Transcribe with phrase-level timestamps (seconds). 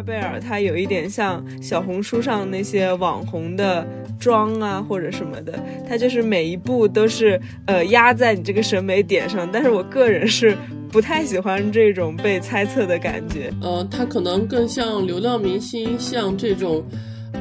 [0.00, 3.86] 娜贝尔他有一点像小红书上那些网红的
[4.18, 9.46] 妆啊或者什么的，他就是每一步都是呃压在你这个审美点上。
[9.52, 10.56] 但是我个人是
[10.90, 13.52] 不太喜欢这种被猜测的感觉。
[13.60, 16.82] 呃，她可能更像流量明星，像这种。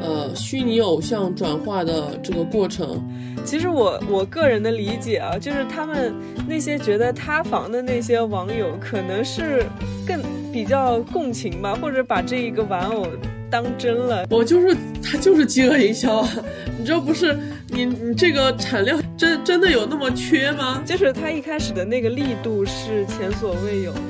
[0.02, 3.04] 呃，虚拟偶像转化的这个过程，
[3.44, 6.14] 其实我我个人的理解啊，就是他们
[6.48, 9.66] 那些觉得塌房的那些网友，可能是
[10.08, 10.22] 更
[10.60, 13.08] 比较共情吧，或者把这一个玩偶
[13.50, 14.28] 当真了。
[14.30, 16.30] 我就是他就是饥饿营销啊，
[16.78, 17.34] 你这不是
[17.70, 20.84] 你你这个产量真真的有那么缺吗？
[20.86, 24.02] 就是他一开始的那个力度是前所未有的。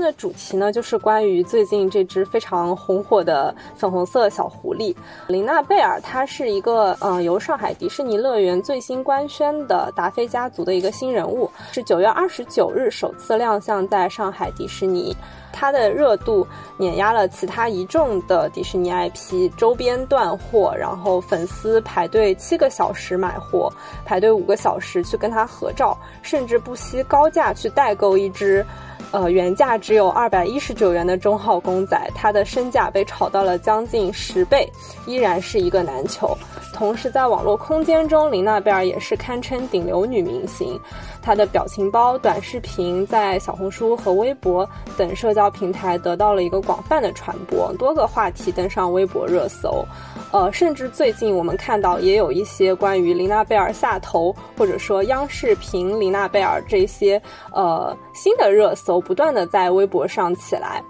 [0.00, 6.00] 今天的主题呢，就是关于最近这只非常红火的粉红色小狐狸琳娜贝尔。
[6.00, 15.14] 它是一个嗯，由上海迪士尼乐园最新官宣的达菲家族的一个新人物，是九月二十九日首次亮相在上海迪士尼。
[15.52, 16.46] 它的热度
[16.78, 23.70] 碾压了其他一众的迪士尼 IP，周边断货，然后粉丝排队七个小时买货，
[24.06, 28.64] 排队五个小时去跟它合照，甚至不惜高价去代购一只。
[29.12, 34.70] 呃，原价只有二百一十九元的中号公仔，它的身价被炒到了将近十倍，
[35.06, 36.36] 依然是一个难求。
[36.72, 40.80] 同时，在网络空间中，林娜贝尔也是堪称顶流女明星。
[41.20, 49.84] 她的表情包、短视频在小红书和微博等社交平台得到了一个广泛的传播，多个话题登上微博热搜。
[50.32, 57.20] 呃，甚至最近我们看到也有一些关于林娜贝尔下头，或者说央视评林娜贝尔这些
[57.52, 60.82] 呃新的热搜，不断的在微博上起来。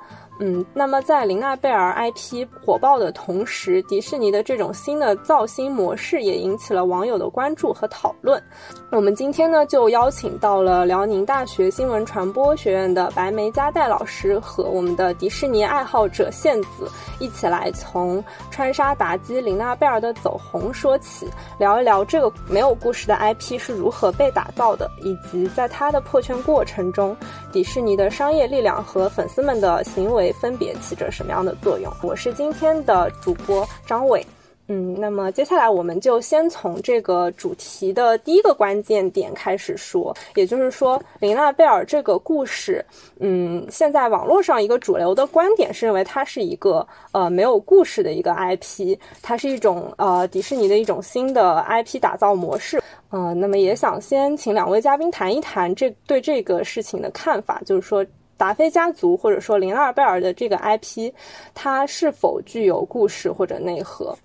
[0.42, 8.42] 嗯，那么在琳娜贝尔 IP 火爆的同时，迪士尼的这种新的造星模式也引起了网友的关注和讨论。
[8.90, 21.28] 我们今天呢，就邀请到了辽宁大学新闻传播学院的白梅加代老师和我们的迪士尼爱好者宪子，一起来从穿沙妲己琳娜贝尔的走红说起，
[21.58, 27.14] 聊一聊这个没有故事的 IP 是如何被打造的，以及在它的破圈过程中，
[27.52, 30.29] 迪士尼的商业力量和粉丝们的行为。
[30.32, 31.92] 分别起着什么样的作用？
[32.02, 34.24] 我是今天的主播张伟，
[34.68, 42.84] 嗯，那么接下来我们就先从这个主题的第一个关键点开始说，也就是说，琳娜贝尔这个故事，
[43.18, 52.80] 嗯，现在网络上一个主流的观点是认为它是一个呃没有故事的一个 IP，它是一种呃迪士尼的一种新的 IP 打造模式，
[53.10, 58.06] 嗯，那么也想先请两位嘉宾谈一谈这对这个事情的看法，就是说。
[58.40, 61.12] 达菲家族或者说林娜贝尔的这个 IP，
[61.52, 64.16] 它是否具有故事或者内核？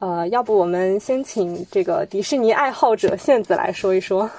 [0.00, 4.30] 呃，要不我们先请这个迪士尼爱好者线子来说一说。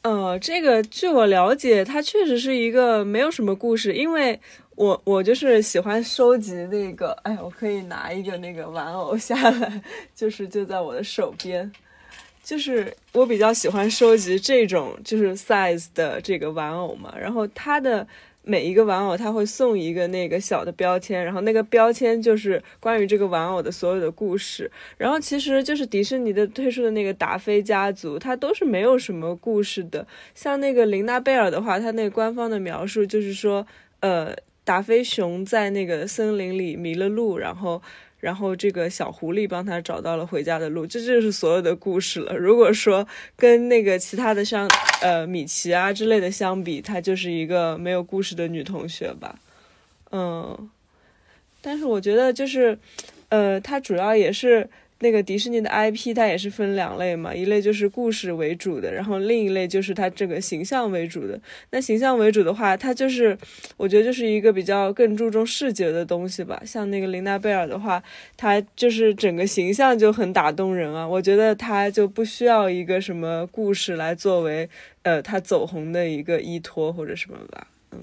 [0.00, 4.40] 呃，这个据我了解，它确实是一个没有什么故事，因为
[4.76, 9.82] 我我就是喜欢收集那个，哎，我可以拿一个那个玩偶下来，
[10.16, 11.70] 就是就在我的手边。
[12.42, 18.06] 就是我比较喜欢收集这种就是 size 的这个玩偶嘛，然后它的
[18.42, 24.68] 每一个玩偶它会送一个那个小的标签，然后那个标签就是关于这个玩偶的所有的故事。
[24.96, 30.04] 然后其实就是迪士尼的推出的那个达菲家族，它都是没有什么故事的。
[30.34, 33.64] 像那个琳娜贝尔的话，它那个官方的描述就是说，
[34.00, 34.34] 呃，
[34.64, 37.80] 达菲熊在那个森林里迷了路，然后。
[38.20, 42.36] 然后这个小狐狸帮他找到了回家的路，这就是所有的故事了。
[42.36, 44.68] 如果说跟那个其他的像
[45.02, 49.38] 呃米奇啊之类的相比，她就是一个没有故事的女同学吧。
[50.12, 50.70] 嗯，
[51.60, 52.78] 但是我觉得就是，
[53.30, 54.68] 呃，她主要也是。
[55.02, 61.40] 那个迪士尼的 IP 它也是分两类嘛，一类就是故事为主的，然后另一类就是它这个形象为主的。
[61.70, 63.36] 那形象为主的话，它就是
[63.78, 66.60] 我觉得就是一个比较更注重视觉的东西吧。
[66.66, 68.02] 像那个琳娜贝尔的话，
[68.36, 71.08] 它就是整个形象就很打动人啊。
[71.08, 74.68] 我觉得它就不需要一个什么故事来作为
[75.02, 77.66] 呃它走红的一个依托或者什么吧。
[77.92, 78.00] 嗯，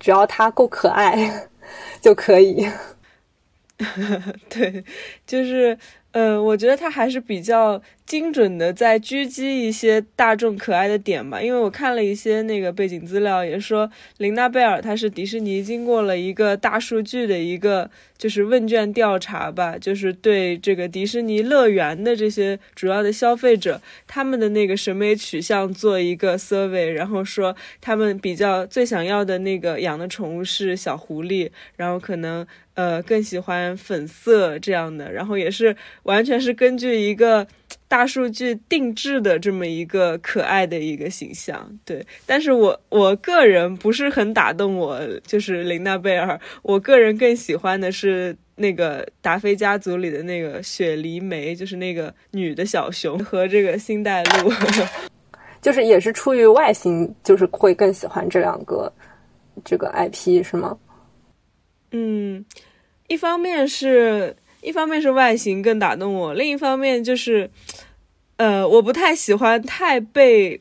[0.00, 1.48] 只要它够可爱
[2.00, 2.66] 就可以。
[4.48, 4.82] 对，
[5.26, 5.76] 就是。
[6.16, 32.46] 嗯，我觉得他还是比较精准的在狙击一些大众可爱的点吧，因为我看了一些那个背景资料，也说琳娜贝尔她是迪士尼经过了一个大数据的一个就是问卷调查吧，就是对这个迪士尼乐园的这些主要的消费者他们的那个审美取向做一个 survey，然后说他们比较最想要的那个养的宠物是小狐狸，然后可能。
[32.76, 37.46] 呃，更喜欢粉色这样的，然后也是完全是根据一个
[37.88, 41.78] 大数据定制的这么一个可爱的一个形象。
[41.84, 54.52] 对，但是我我个人不是很打动我，就是琳娜贝尔，我个人更喜欢的是那个达菲家族里的那个雪梨梅，就是那个女的小熊和这个星黛露。
[55.62, 58.92] 就是也是出于外形，就是会更喜欢这两个
[59.64, 60.78] 这个 IP 是吗？
[61.90, 62.44] 嗯，
[63.08, 64.36] 一方面是
[64.66, 67.48] 一方面是外形更打动我，另一方面就是，
[68.36, 70.60] 呃，我不太喜欢太被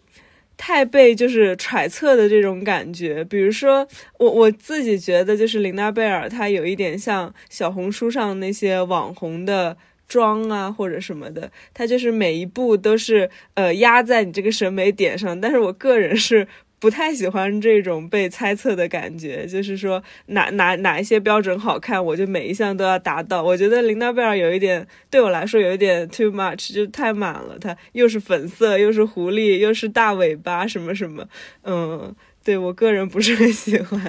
[0.56, 3.24] 太被就是揣测的这种感觉。
[3.24, 3.88] 比如说，
[4.20, 9.76] 我我自己觉得就是琳娜贝尔，她有一点像小红书上那些网红的。
[10.08, 15.42] 妆啊，或者什么的，它就是每一步都是呃压在你这个审美点上。
[15.42, 16.48] 但是我个人是
[16.80, 23.42] 不太喜欢这种被猜测的感觉，就是说哪哪哪一些标准好看，我就每一项都要达到。
[23.42, 27.58] 我觉得琳娜贝尔有一点对我来说有一点 too much，就太满了。
[27.60, 31.28] 它又是粉色，又是狐狸，又是大尾巴，什么什么，
[31.64, 32.14] 嗯，
[32.44, 34.00] 对我个人不是很喜欢。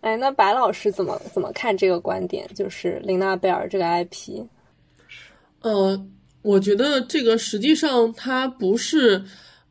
[0.00, 2.48] 哎，那白老师怎么怎么看这个观点？
[2.54, 4.46] 就是琳娜贝尔这个 IP。
[5.60, 6.04] 呃，
[6.42, 9.22] 我觉得这个实际上它不是，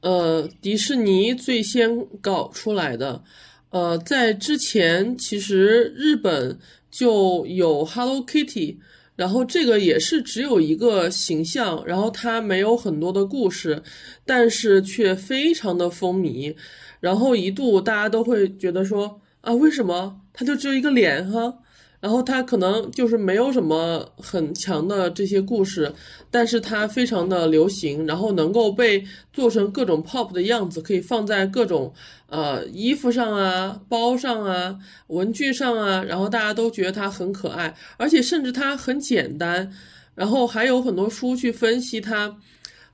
[0.02, 3.24] 呃，迪士尼最先搞出来的，
[3.70, 6.58] 呃，在之前其实日本
[6.90, 8.78] 就有 Hello Kitty，
[9.16, 13.84] 然后这个也是只有一个形象，然后它没有很多的故事，
[14.26, 16.56] 但是却非常的风靡，
[17.00, 20.20] 然后一度大家都会觉得说啊，为什么？
[20.34, 21.60] 它就只有一个脸哈？
[22.02, 25.94] 然后它可能就是没有什么很强的这些故事，
[26.30, 31.94] 但是它非常的流行，然后能够被做成各种 pop 的样子，可以放在各种
[32.28, 34.76] 呃衣服上啊、包上啊、
[35.08, 39.72] 文具上啊，然后大家都觉得它很可爱，而且甚至它很简单，
[40.16, 42.36] 然后还有很多书去分析它，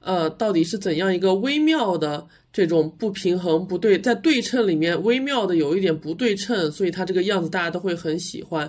[0.02, 2.28] 呃，到底是怎样一个微妙的。
[2.58, 8.68] 这种不平衡不对，在对称里面微妙的有一点不对称，所以它这个样子大家都会很喜欢。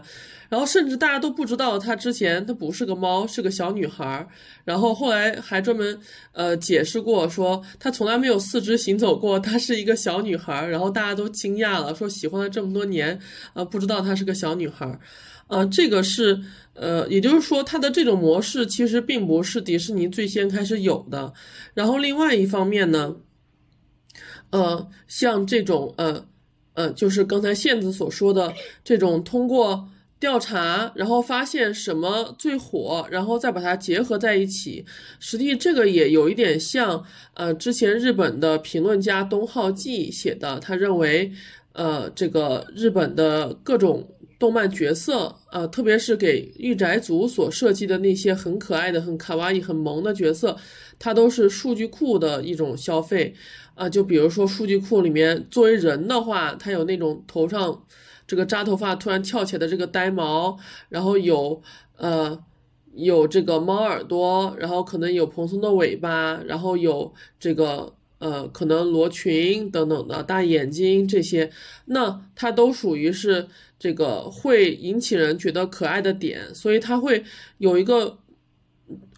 [0.51, 4.29] 然后甚至大家都不知道它之前它不是个猫，是个小女孩。
[4.63, 5.99] 然后后来还专门
[6.33, 10.67] 呃解释过，说它从来没有四肢行走过，她是一个小女孩。
[10.67, 13.19] 然后大家都惊讶了，说喜欢了这么多年，
[13.55, 15.01] 呃不知道她是个小女孩。
[15.47, 16.39] 呃，这个是
[16.75, 21.33] 呃，也就是说它的这种模式其实并不是迪士尼最先开始有的。
[21.73, 23.17] 然后另外一方面呢。
[24.51, 26.25] 呃，像这种呃
[26.75, 28.55] 呃，就是刚才线子所说的
[28.85, 29.89] 这种通过
[30.21, 34.85] 调查，然后发现什么最火，然后再把它结合在一起，
[35.21, 37.05] 实际这个也有一点像
[37.35, 41.31] 呃之前日本的评论家东浩纪写的，他认为
[41.73, 44.09] 呃这个日本的各种
[44.39, 50.57] 动漫角色，呃特别是给御宅族所设计的那些很可爱的、很卡哇伊、很萌的角色，
[50.99, 53.35] 它都是数据库的一种消费。
[53.79, 57.85] 啊，就比如说数据库里面，作为人的话，他有那种头上
[58.27, 60.59] 这个扎头发突然翘起来的这个呆毛，
[60.89, 61.63] 然后有
[61.97, 62.37] 呃
[62.95, 71.49] 有这个猫耳朵，然后可能有蓬松的尾巴，然后有这个呃可能罗裙等等的大眼睛这些，
[71.85, 73.47] 那它都属于是
[73.79, 77.23] 这个会引起人觉得可爱的点，所以它会
[77.59, 78.19] 有一个。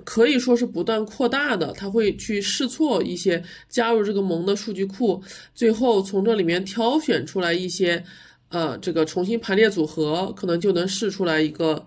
[0.04, 5.22] 可以说是不断扩大的，他会去试错一些加入这个萌的数据库，
[5.54, 8.02] 最后从这里面挑选出来一些，
[8.48, 11.86] 呃，这个重新排列组合，可能就能试出来一个，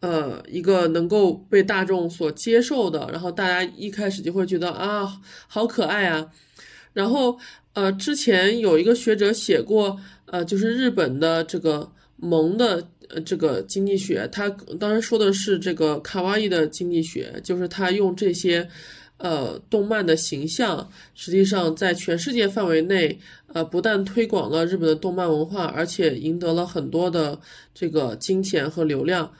[0.00, 6.28] 呃，一个能够被大众所接受的，然后大家一开始就会觉得啊，好可爱啊，
[6.92, 7.38] 然后
[7.74, 12.88] 呃，之前有一个学者写过，呃，就是日本的这个萌的。
[13.20, 14.48] 这个经济学，他
[14.80, 18.66] 当然说的是这个卡哇伊的经济学，就是他用这些，
[19.18, 23.18] 呃，动漫的形象，实际上在全世界范围内，
[23.52, 27.38] 呃，不但推广了日本的动漫文化，而且赢得了很多的
[27.74, 29.32] 这个金钱和流量，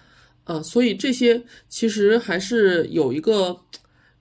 [0.44, 3.58] 啊，所以这些其实还是有一个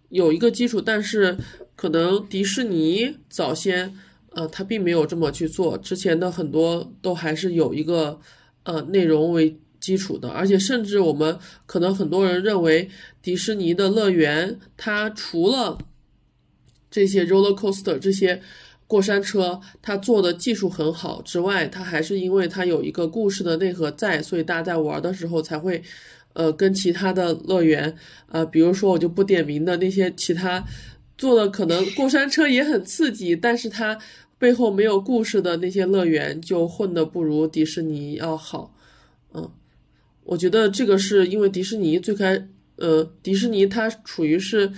[0.09, 1.37] 有一个基础，但是
[1.75, 3.93] 可能迪士尼早先，
[4.31, 8.19] 呃，他并没有这么去做，之前的很多都还是有一个。
[8.63, 12.87] 呃，内容为基础的，而且甚至我们可能很多人认为，
[13.19, 15.79] 迪士尼的乐园它除了
[16.91, 18.39] 这些 roller coaster 这些
[18.85, 25.81] 过山车，它做的技术很好之外，它还是因为它有一个故事的内核在，所以大家在玩的时候才会，
[26.33, 27.95] 呃，跟其他的乐园，
[28.27, 30.63] 呃，比如说我就不点名的那些其他
[31.17, 33.97] 做的可能过山车也很刺激，但是它。
[34.41, 38.75] 背后没有故事的那些乐园就混得不如迪士尼要好，
[39.35, 39.47] 嗯，
[40.23, 44.71] 我觉得这个是因为迪士尼最开呃，迪士尼它处于是，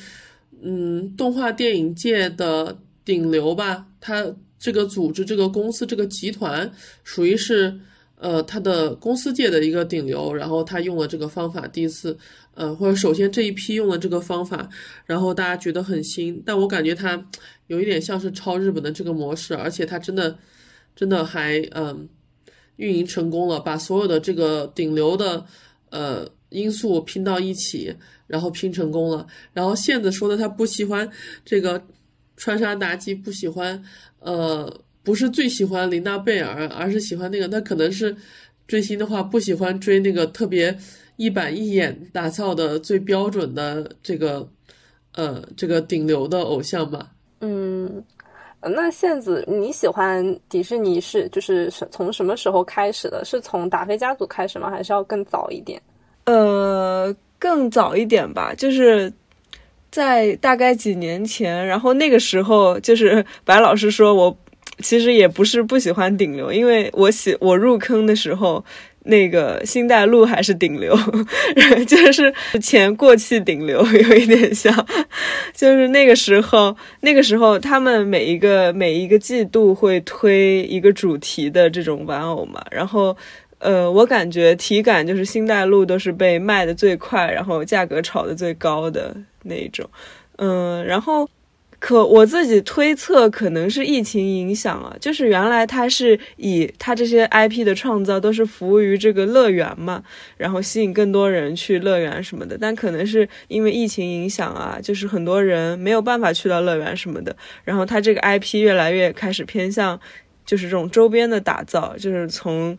[0.62, 3.88] 嗯，动画电影界的顶流吧。
[4.02, 6.70] 它这个组织、这个公司、这个集团
[7.06, 7.80] 属于是，
[8.24, 10.34] 呃，他的公司界的一个顶流。
[10.34, 12.18] 然后他用了这个方法，第一次，
[12.54, 14.70] 呃，或者首先这一批用了这个方法，
[15.06, 16.42] 然后大家觉得很新。
[16.46, 17.24] 但我感觉他
[17.68, 20.38] 有一点像是抄日本的这个模式，而且他真的，
[20.96, 22.08] 真的还，嗯。
[22.78, 25.46] 运营成功了，把所有的这个顶流的
[25.92, 29.28] 呃因素拼到一起，然后拼成功了。
[29.54, 31.08] 然后线子说的他不喜欢
[31.46, 31.80] 这个
[32.36, 33.80] 川沙妲己，不喜欢
[34.22, 37.48] 呃不是最喜欢琳娜贝尔，而是喜欢那个。
[37.48, 38.16] 那可能是
[38.68, 40.76] 追星的话不喜欢追那个特别
[41.18, 44.48] 一板一眼打造的最标准的这个
[45.14, 47.12] 呃这个顶流的偶像吧。
[47.42, 48.04] 嗯。
[48.66, 53.22] 那线子，你喜欢迪士尼是就是从什么时候开始的？
[53.26, 54.72] 是从达菲家族开始吗？
[54.72, 55.82] 还是要更早一点？
[56.24, 59.12] 呃，更早一点吧，就是
[59.92, 61.68] 在大概几年前。
[61.68, 64.38] 然后那个时候，就是白老师说我
[64.80, 68.64] 其实也不是不喜欢顶流，因为我喜我入坑的时候。
[69.06, 70.98] 那个星黛露还是顶流，
[71.86, 74.74] 就是前过气顶流，有一点像。
[75.54, 82.64] 就是那个时候，那个时候他们每一个每一个季度会推一个主题的这种玩偶嘛。
[82.72, 83.14] 然后，
[83.60, 89.86] 呃，我感觉体感就是星黛露都是被卖的最快，然后价格炒的最高的那一种。
[90.38, 91.30] 嗯，然后。
[91.84, 94.96] 可我自己推测，可能是疫情影响啊。
[95.02, 100.02] 就是原来它是以它这些 IP 的创造都是服务于这个乐园嘛，
[100.38, 102.58] 然后吸引更多人去乐园什么的。
[102.58, 107.36] 但可能是因为疫情影响啊，就是很多人没有办法去到乐园什么的。
[107.66, 110.00] 然后它这个 IP 越来越开始偏向，
[110.46, 112.78] 就是这种周边的打造，就是从，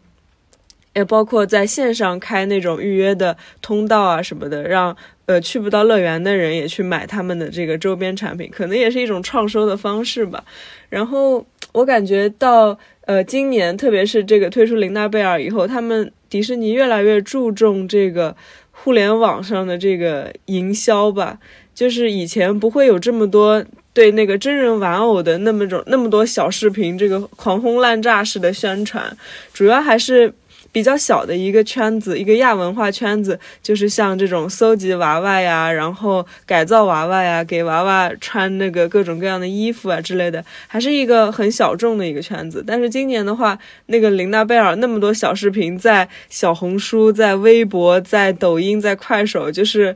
[0.94, 4.96] 也包括在线上开那种预约的通道啊什么的，让。
[5.26, 10.44] 呃，去不到乐园的人也去买他们的这个周边产品，可能也是一种创收的方式吧。
[10.90, 18.36] 然后我感觉到，呃，今年特别是这个推出琳娜贝尔以后，他们迪士尼越来越注重这个
[18.70, 21.38] 互联网上的这个营销吧。
[21.74, 29.16] 就是以前不会有这么多对那个真人玩偶的那么种那么多小视频，这个狂轰滥炸式的宣传，
[29.54, 30.30] 主要还是。
[30.74, 42.64] 比较小的一个圈子，一个亚文化圈子，就是像这种搜集娃娃呀，然后改造娃娃呀，给娃娃穿那个各种各样的衣服啊之类的，还是一个很小众的一个圈子。
[42.66, 49.94] 但是今年的话，那个琳娜贝尔那么多小视频，在小红书、在微博、在抖音、在快手，就是。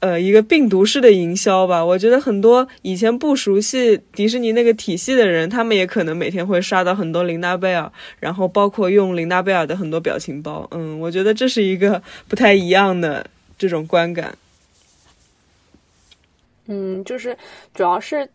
[0.00, 10.66] 呃，一个病毒式的营销吧，我觉得很多以前不熟悉迪士尼那个体系的人，他们也可能每天会刷到很多琳娜贝尔，然后包括用琳娜贝尔的很多表情包。
[10.70, 13.26] 嗯，我觉得这是一个不太一样的
[13.58, 14.36] 这种观感。
[16.66, 17.36] 嗯，就是
[17.74, 18.26] 主要是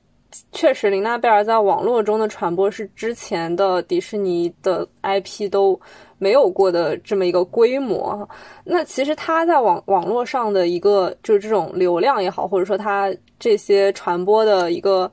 [0.52, 5.80] 确实琳娜贝尔在网络中的传播是之前的迪士尼的 IP 都。
[6.18, 8.28] 没有过的这么一个规模，
[8.64, 15.12] 那其实它在网网络上的一个就是这种流量也好，或者说它这些传播的一个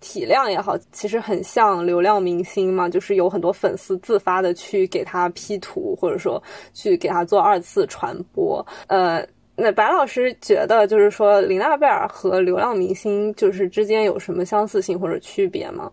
[0.00, 6.40] 体量也好，其实很像流量明星嘛，就是有很多粉丝自发的去给他 P 图，或者说
[6.74, 8.64] 去给他做二次传播。
[8.86, 15.90] 呃，那白老师觉得，就是说林娜贝尔和流量明星就是之间有什么相似性或者区别吗？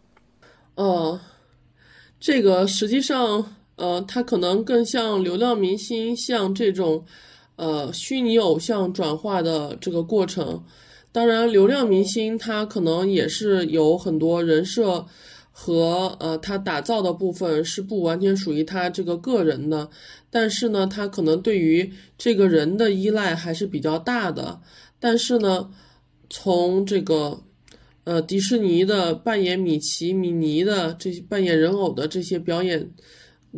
[0.75, 1.20] 哦，
[2.20, 3.56] 这个实际上。
[3.77, 7.03] 呃，它可能更像流量明星，像这种，
[7.56, 10.63] 呃，虚拟偶像转化的这个过程。
[11.12, 15.08] 当然，流量明星他可能也是有很多人设
[15.63, 19.88] 和呃，他打造的部分是不完全属于他这个个人的，
[20.32, 24.60] 但是呢，他可能对于这个人的依赖还是比较大的。
[25.00, 25.70] 但是呢，
[26.32, 27.44] 从这个
[28.06, 32.91] 呃，迪士尼的扮演米奇、米妮的这些扮演人偶的这些表演。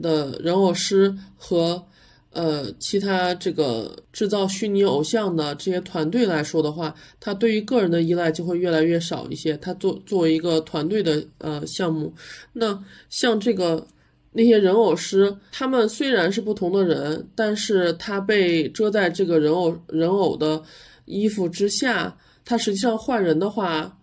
[0.01, 1.85] 的人偶师和
[2.33, 9.55] 呃其他这个制造虚拟偶像的这些团队来说的话，他对于个人的依赖就会越来越少一些。
[9.57, 12.13] 他做作为一个团队的呃项目，
[12.51, 13.87] 那像这个
[14.31, 20.61] 那些人偶师，他们虽然是不同的人，但是他被遮在这个人偶人偶的
[21.05, 23.97] 衣服之下，他实际上换人的话。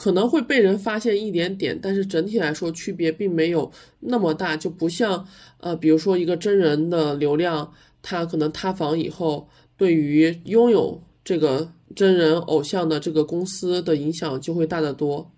[0.00, 5.22] 可能会被人发现一点点，但是整体来说区别并没有那么大，就不像
[5.58, 15.30] 呃，比如说一个真人的流量，他可能塌房以后，对于拥有这个真人偶像的这个公司的影响就会大得多。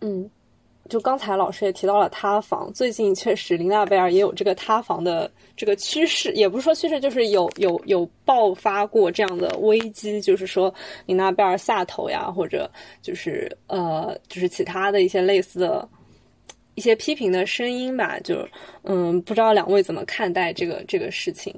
[0.00, 0.28] 嗯，
[0.90, 10.74] 就刚才老师也提到了塌房，最近确实林娜贝尔也有这个塌房的这个趋势，也不是说趋势，就是有有有爆发过这样的危机，就是说
[11.06, 12.68] 林娜贝尔下头呀，或者
[13.00, 15.88] 就是呃，就是其他的一些类似的
[16.74, 18.18] 一些批评的声音吧。
[18.18, 18.44] 就
[18.82, 21.54] 嗯，不知道两位怎么看待这个这个事情？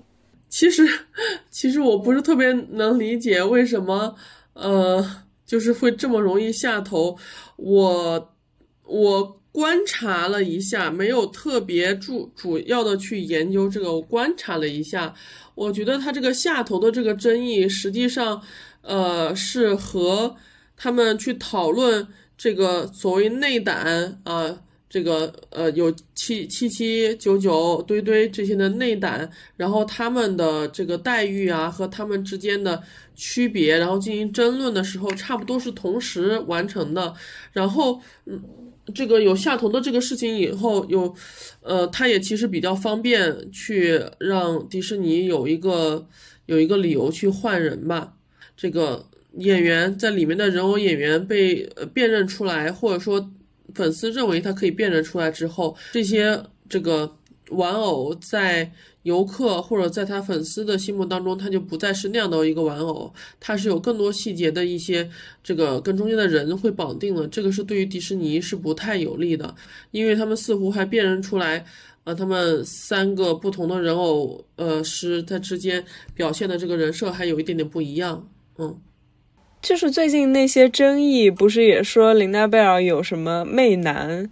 [0.50, 0.86] 其实，
[1.48, 4.14] 其实我不是特别能理解为什么
[4.52, 5.02] 呃，
[5.46, 7.16] 就是会这么容易下头。
[7.56, 8.28] 我。
[8.92, 13.90] 我观察了一下，没有特别主主要的去研究这个。
[13.94, 15.14] 我观察了一下，
[15.54, 18.42] 我觉得他这个下头的这个争议，实际上，
[18.82, 20.36] 呃，是和
[20.76, 22.06] 他们去讨论
[22.36, 24.58] 这个所谓内胆啊，
[24.90, 32.82] 这个呃有七七七九九堆堆这些的内胆，然后他们的这个待遇啊和他们之间的
[33.14, 37.14] 区别，然后进行争论的时候，差不多是同时完成的。
[37.52, 38.42] 然后，嗯。
[38.94, 41.14] 这个有下头的这个事情以后有，
[41.60, 46.06] 呃，他也其实比较方便去让迪士尼有一个
[46.46, 48.14] 有一个理由去换人吧。
[48.56, 49.08] 这个
[49.38, 53.30] 演员在里面的人偶演员被辨认出来，或者说
[53.74, 57.16] 粉丝认为他可以辨认出来之后，这些这个
[57.52, 58.72] 玩偶在。
[59.02, 65.10] 游客或者在他粉丝的心目当中，他就不再是那样的一个玩偶，他是有更多细节的一些
[65.42, 69.52] 这个跟中间的人会绑定了，这个是对于迪士尼是不太有利的，
[69.90, 71.64] 因为他们似乎还辨认出来，
[72.04, 78.28] 呃，他们三个不同的人偶，呃，是在之间表现的这个人设还有一点点不一样，
[78.58, 78.78] 嗯，
[79.60, 84.30] 就是最近那些争议，不是也说琳娜贝尔有什么媚男？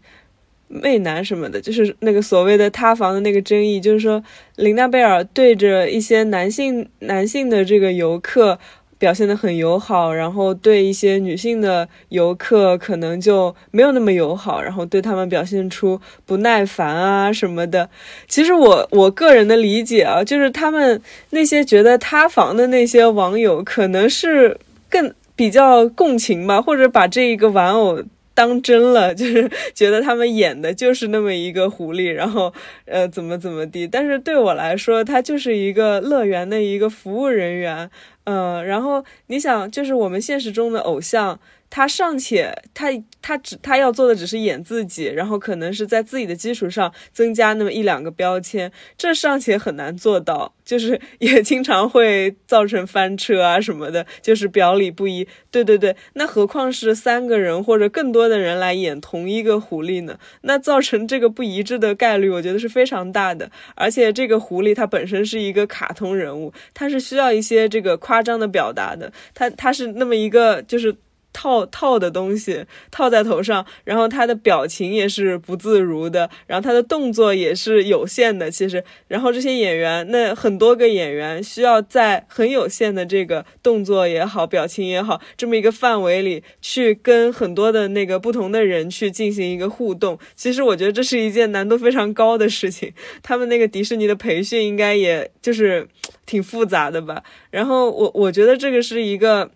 [0.73, 4.23] 媚男什么的，就是那个所谓的塌房的那个争议，就是说
[4.55, 8.57] 琳娜贝尔对着一些男性男性的这个游客
[8.97, 17.91] 表现的很友好，然后对一些女性的游客可能就没有那么友好，然后对他们表现出不耐烦啊什么的。
[18.29, 24.57] 其实我我个人的理解啊，就是他们那些觉得塌房的那些网友，可能是
[24.89, 28.01] 更比较共情吧，或者把这一个玩偶。
[28.41, 32.51] 当真了， 就是觉得他们演的就是那么一个狐狸，然后
[32.87, 33.87] 呃怎么怎么地。
[33.87, 37.91] 但是对我来说，他就是一个乐园的一个服务人员，
[38.25, 41.39] 嗯，然后你想，就是我们现实中的偶像。
[41.71, 42.89] 他尚且，他
[43.23, 55.29] 他只他要做的只是演自己，然后可能是在自己的基础上增加那么一两个标签，这尚且很难做到，就是也经常会造成翻车啊什么的，就是表里不一。
[55.53, 60.19] 对对对，那何况是三个人或者更多的人来演同一个狐狸呢？
[60.41, 63.49] 那造成这个不一致的概率，我觉得是非常大的。
[63.77, 70.97] 而且这个狐狸它本身是一个卡通人物，它是需要一些这个夸张的表达的，它它是那么一个就是。
[71.33, 78.51] 套套的东西套在头上，然后他的表情也是不自如的，然后他的动作也是有限的。
[78.51, 90.19] 其实，然后这些演员，那很多个演员需要在很有限的这个动作也好、表情也好这么一个范围里，去跟很多的那个不同的人去进行一个互动。
[90.35, 92.93] 其实我觉得这是一件难度非常高的事情。
[93.23, 95.87] 他们那个迪士尼的培训应该也就是
[96.27, 97.23] 挺复杂的吧。
[97.51, 99.51] 然后我我觉得这个是一个。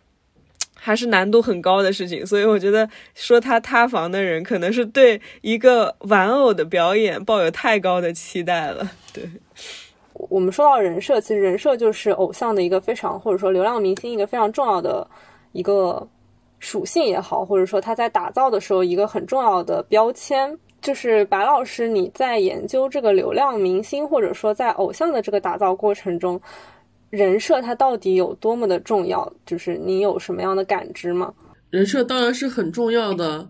[0.86, 8.86] 还是难度很高的事情，所以我觉得说他塌房的人，可能是对一个玩偶的表演抱有太高的期待了。
[9.10, 9.24] 对，
[10.12, 15.08] 我们说到人设，其实人设就是偶像的一个非常，或者说流量明星一个非常重要的
[15.52, 16.06] 一个
[16.58, 20.54] 属性也好，或者说他在打造的时候一个很重要的标签。
[20.82, 26.38] 就是白老师，你在研究这个流量明星，或者说在偶像的这个打造过程中。
[27.14, 29.32] 人设它到底有多么的重要？
[29.46, 31.32] 就是你有什么样的感知吗？
[31.70, 33.48] 人设当然是很重要的，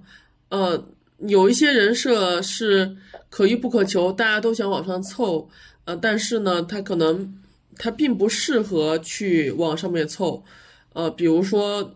[0.51, 0.87] 呃，
[1.19, 2.95] 有一些人设是
[3.31, 5.49] 可遇不可求，大家都想往上凑，
[5.85, 7.35] 呃，但是呢，它可能
[7.79, 10.45] 它并不适合去往上面凑，
[10.93, 11.95] 呃，比如说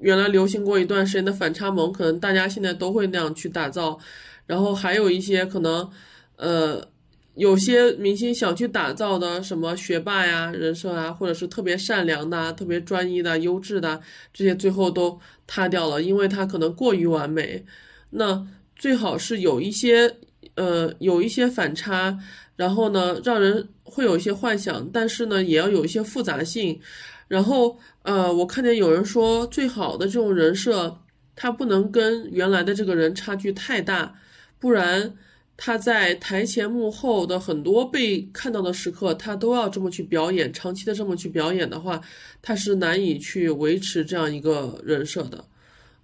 [0.00, 3.98] 原来流行过一段时间的反差萌，可能大家现在都会那样去打造，
[4.46, 5.88] 然后还有一些可能，
[6.36, 6.88] 呃。
[7.36, 14.00] 有些明星想去打造的什么学霸呀、人设啊，或者是特别善良的、特别专一的、优质的，
[14.32, 17.62] 这些最后都塌掉了，因为他可能过于完美。
[18.08, 20.16] 那最好是有一些，
[20.54, 22.18] 呃，有一些反差，
[22.56, 26.80] 然后呢，让人会有一些幻想，但是呢，也要有一些复杂性。
[27.28, 30.98] 然后，呃，我看见有人说，最好的这种人设，
[31.34, 34.14] 他不能跟原来的这个人差距太大，
[34.58, 35.14] 不然。
[35.58, 41.98] 他在台前幕后的很多被看到的时刻，他都要这么去表演，长期的这么去表演的话，
[42.42, 45.42] 他是难以去维持这样一个人设的，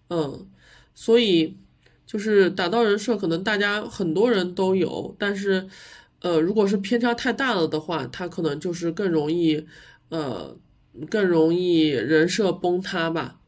[0.09, 0.47] 嗯，
[0.95, 1.55] 所以
[2.07, 5.67] 就是打造人设，可能大家很多人都有，但是，
[6.21, 9.67] 呃，如果是偏差太大了的话，他可能就是更容易，
[10.09, 10.57] 呃，
[11.11, 13.39] 更容易人设崩塌吧。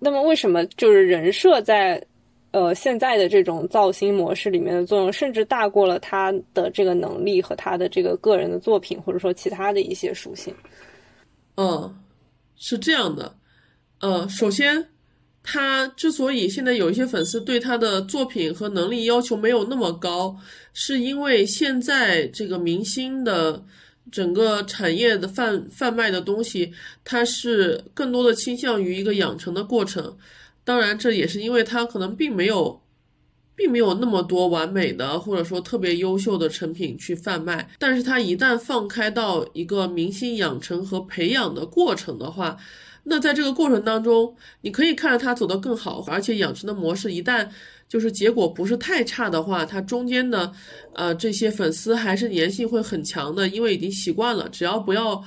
[0.00, 2.04] 那么，为什么就是人设在？
[2.52, 10.54] 呃，现在的这种造星模式里面的作用，甚至大过了他的这个能力和他的这个个人的作品，或者说其他的一些属性。
[11.56, 11.98] 嗯，
[12.56, 13.34] 是这样的。
[14.00, 14.86] 呃，首先，
[15.42, 20.36] 他之所以现在有一些粉丝对他的作品和能力要求没有那么高，
[20.74, 23.64] 是因为现在这个明星的
[24.10, 26.70] 整个产业的贩贩卖的东西，
[27.02, 30.18] 它是更多的倾向于一个养成的过程。
[30.64, 32.82] 当然，这也是因为他可能并没有，
[33.56, 37.68] 并没有那么多完美的或者说特别优秀的成品去贩卖。
[37.78, 42.56] 但是，他一旦放开到一个明星养成和培养的过程的话，
[43.04, 47.48] 那在这个过程当中，你可以看着他走得更好，而且养成的模式一旦
[47.88, 50.52] 就是结果不是太差的话，他中间的
[50.94, 55.20] 呃这些粉丝还是粘性会很强的，因为已经习惯了，只要不要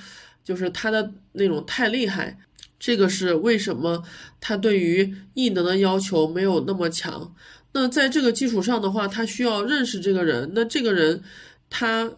[0.46, 2.38] 就是他的那种太厉害。
[2.78, 4.04] 这个是为什么
[4.40, 7.34] 他对于异能的要求没有那么强？
[7.72, 10.52] 那在这个基础上的话，他需要认识这个人。
[10.54, 11.22] 那这个人，
[11.70, 12.10] 他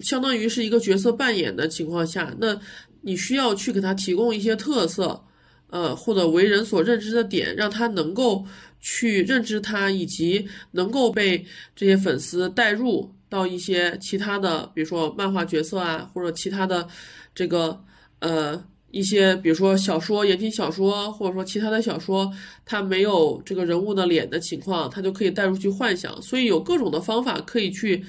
[0.00, 2.58] 相当于是一个角色扮演的情况下，那
[3.02, 5.22] 你需要去给他提供一些特色，
[5.68, 8.46] 呃，或者为人所认知的点，让他能够
[8.80, 16.86] 去认知他，以及能够被这些粉丝带入到一些其他的，比如说漫画角色啊，或者其他的
[17.34, 17.82] 这个
[18.20, 18.64] 呃。
[18.90, 22.28] 一些比如说小说言情小说，或者说其他的小说，
[22.64, 26.20] 它没有这个人物的脸的情况，它就可以带入去幻想。
[26.20, 28.04] 所以有各种的方法可以去，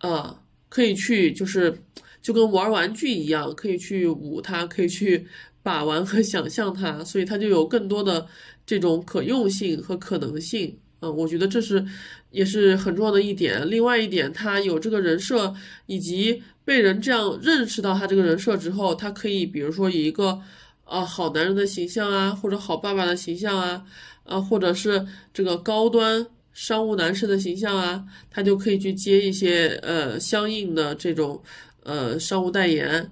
[0.00, 1.76] 呃，可以去就是
[2.22, 5.26] 就跟玩玩具一样，可以去舞它，可以去
[5.62, 8.26] 把玩和想象它，所以它就有更多的
[8.64, 10.78] 这种可用性和可能性。
[11.00, 11.84] 嗯，我觉得这是
[12.30, 13.68] 也是很重要的一点。
[13.68, 15.52] 另外一点，它有这个人设
[15.86, 16.42] 以及。
[16.64, 20.40] 被人这样认识到他这个人设之后，他可以比如说以一个
[20.86, 23.84] 呃好男人的形象啊，或者好爸爸的形象啊，
[24.24, 31.38] 呃，或者是这个高端商务男士的形象啊，他就可以去接一些呃相应的这种
[31.82, 33.10] 呃商务代言。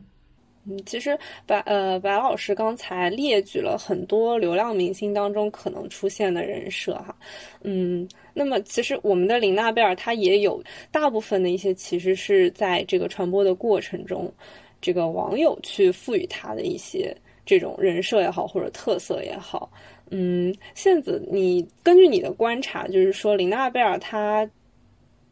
[0.65, 7.15] 嗯，其实白呃白老师刚才列举了很多流量明星当中可能出现的人设哈，
[7.63, 8.09] 嗯。
[8.35, 14.33] 那么，其实我们的林娜贝尔她也有大部分的一些，其实是在这个传播的过程中，
[14.81, 17.15] 这个网友去赋予她的一些
[17.45, 19.71] 这种人设也好，或者特色也好。
[20.11, 24.49] 嗯，线子，你根据你的观察，就是说林娜贝尔她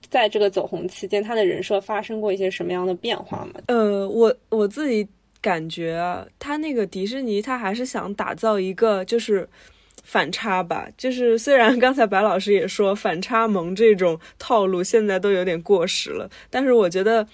[0.09, 3.61] 在这个走红期间，她的人设发生过一些什么样的变化吗？
[3.67, 5.09] 呃，我我自己
[5.41, 9.49] 感觉啊，她那个迪士尼，她还是想打造一个就是。
[10.03, 17.27] 反差吧，就是虽然刚才白老师也说反差萌这种套路现在都有点过时了，但是我觉得，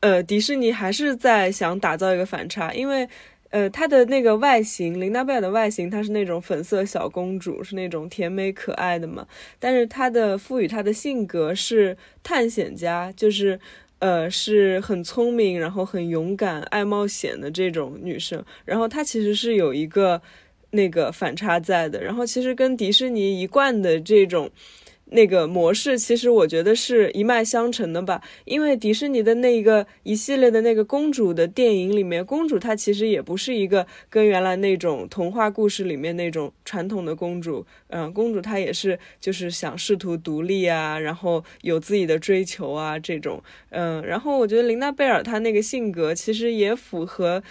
[0.00, 3.06] 呃，迪士尼还是在想打造一个反差，因为，
[3.50, 9.26] 呃，她的那个外形，琳娜贝尔的外形，她是那种粉色小公主，是那种甜美可爱的嘛，
[9.58, 13.60] 但是她的赋予她的性格是探险家，就是，
[13.98, 20.22] 呃，是很聪明，然后很勇敢、爱冒险的这种女生，然后她其实是有一个。
[20.72, 24.50] 那个反差在的，然后其实跟迪士尼一贯的这种
[25.06, 28.22] 那个模式，其实我觉得是一脉相承的吧。
[28.46, 47.42] 因为迪士尼的那一个一系列的那个公主的电影里面，公主她其实也不是一个跟原来那种童话故事里面那种传统的公主，嗯，公主她也是就是想试图独立啊，然后有自己的追求啊这种，嗯，然后我觉得琳娜贝尔她那个性格其实也符合。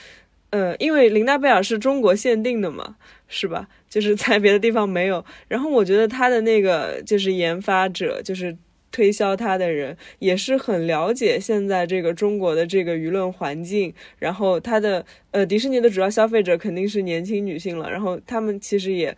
[0.51, 2.97] 呃，因为琳娜贝尔是中国限定的嘛，
[3.29, 3.69] 是吧？
[3.89, 5.23] 就是 在别的地方没有。
[5.47, 8.57] 然后我觉得他的那个就是研发者，就是
[8.91, 13.93] 推销他的人，也是很了解现在这个中国的这个舆论环境。
[14.19, 17.89] 然后他的呃，迪士尼的主要消费者肯定是年轻女性了。
[17.89, 19.15] 然后他们其实也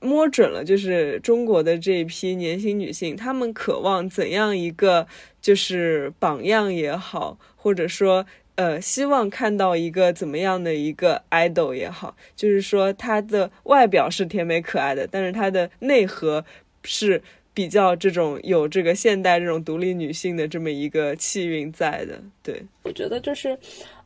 [0.00, 5.06] 摸准了，就是中国的这一批年轻女性，她们渴望怎样一个
[5.40, 8.26] 就是榜样也好，或者说。
[8.60, 16.44] 呃，希望看到一个怎么样的一个 idol 也好，就是说他的外表是甜美可爱的，但是他的内核
[16.84, 17.22] 是
[17.54, 22.20] 比较这种有这个现代这种独立女性的这么一个气韵在的。
[22.42, 23.58] 对，我觉得就是，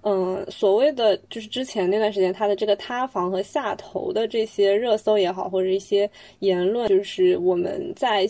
[0.02, 8.24] 嗯，所谓的就是之前那段时间他的这个塌房和下头的这些热搜也好，或者一些言论，就是我们在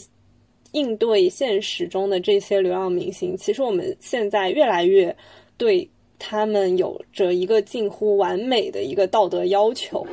[0.73, 5.15] 应对现实中的这些流量明星，其实我们现在越来越
[5.59, 5.87] 对。
[6.19, 10.07] 他们有着一个近乎完美的一个道德要求，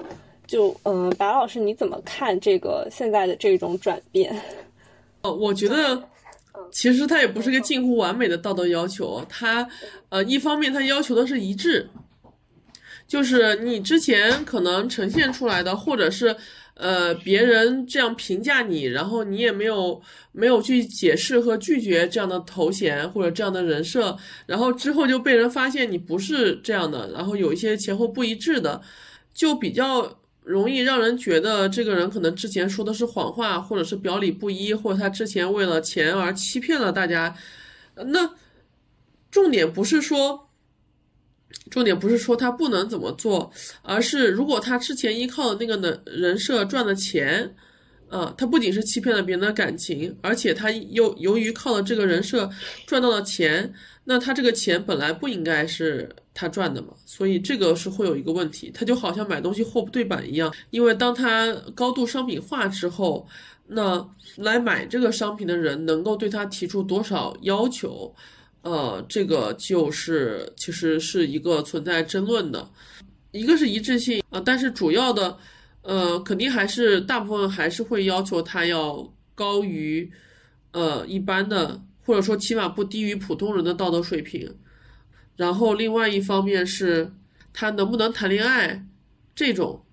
[0.45, 4.35] 就嗯，白老师你怎么看这个现在的这种转变？
[5.21, 6.03] 哦，我觉得
[6.71, 9.67] 其实它也不是个近乎完美的道德要求，它
[10.09, 11.89] 呃一方面它要求的是一致，
[13.07, 16.35] 就是你之前可能呈现出来的，或者是。
[16.75, 28.81] 呃，别人这样评价你，然后你也没有没有去解释和拒绝这样的头衔或者这样的人设，然后之后就被人发现你不是这样的，然后有一些前后不一致的，
[29.33, 37.35] 就比较容易让人觉得这个人可能之前说的是谎话，或者是表里不一，或者他之前为了钱而欺骗了大家。
[37.95, 38.29] 那
[39.29, 40.47] 重点不是说。
[41.71, 43.49] 重点不是说他不能怎么做，
[43.81, 47.55] 而是如果他之前依靠的那个人人设赚的钱，
[48.09, 52.49] 呃，他不仅是欺骗了别人的感情，而且他又由于靠了这个人设
[52.85, 63.25] 赚到了钱，那他这个钱本来不应该是他赚的嘛，所以这个是会有一个问题，他就好像买东西货不对版一样，因为当他高度商品化之后，
[63.67, 64.05] 那
[64.35, 68.13] 来买这个商品的人能够对他提出多少要求？
[68.61, 72.69] 呃，这个就是其实是一个存在争论的，
[73.31, 75.37] 一个是一致性啊，但是主要的，
[75.81, 80.11] 呃，肯定还是大部分还是会要求它要高于，
[80.71, 84.53] 呃，一般的，或者说起码不低于普通人的道德水平。
[85.35, 87.11] 然后另外一方面是
[87.51, 88.85] 他能不能谈恋爱，
[89.33, 89.83] 这种。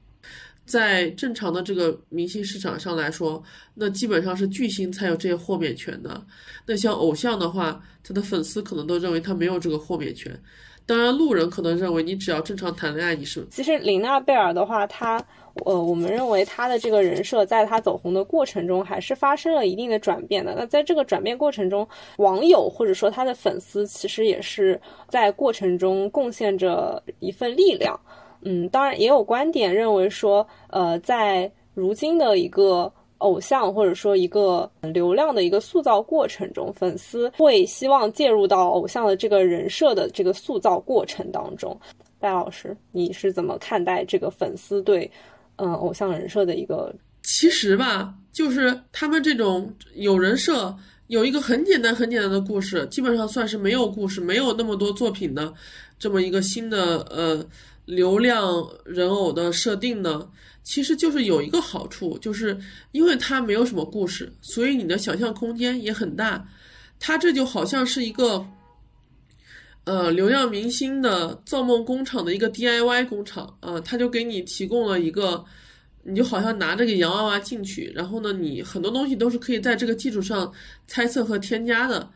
[0.69, 3.43] 在正常的这个明星市场上来说，
[3.75, 6.23] 那基本上是巨星才有这些豁免权的。
[6.67, 10.39] 那像偶像的话，他的粉丝可能都认为他没有这个豁免权。
[10.85, 13.47] 当然，路人可能认为你只要正常谈恋爱，你是。
[13.51, 15.23] 其实林娜贝尔的话，她
[15.67, 20.55] 呃，我们认为她的这个人设在她走红的过程中，还是发生了一定的转变的。
[20.57, 27.99] 那在这个转变过程中，网友或者说她的粉丝，其实也是在过程中贡献着一份力量。
[28.51, 41.79] 嗯，当然也有观点认为说，呃，在如今的一个偶像或者说一个流量的一个塑造过程中，粉丝会希望介入到偶像的这个人设的这个塑造过程当中。
[42.19, 45.11] 戴老师，你是怎么看待这个粉丝对
[45.57, 46.91] 嗯偶像人设的一个？
[47.23, 50.75] 其实吧，就是他们这种有人设，
[51.09, 55.53] 有一个很简单很简单的故事，基本上算是没有故事、没有那么多作品的
[55.99, 57.45] 这么一个新的呃。
[57.89, 60.29] 流量人偶的设定呢，
[60.63, 62.55] 其实就是有一个好处，就是
[62.93, 66.47] 因为它没有什么故事，所以你的想象空间也很大。
[67.01, 68.47] 它这就好像是一个，
[69.85, 75.43] 呃，流量明星的造梦工厂的一个 DIY 工厂啊，它就给你提供了一个，
[76.03, 80.53] 你就好像拿这个洋娃娃进去，然后呢，你很多东西都是可以在这个基础上
[80.87, 82.07] 猜测和添加的。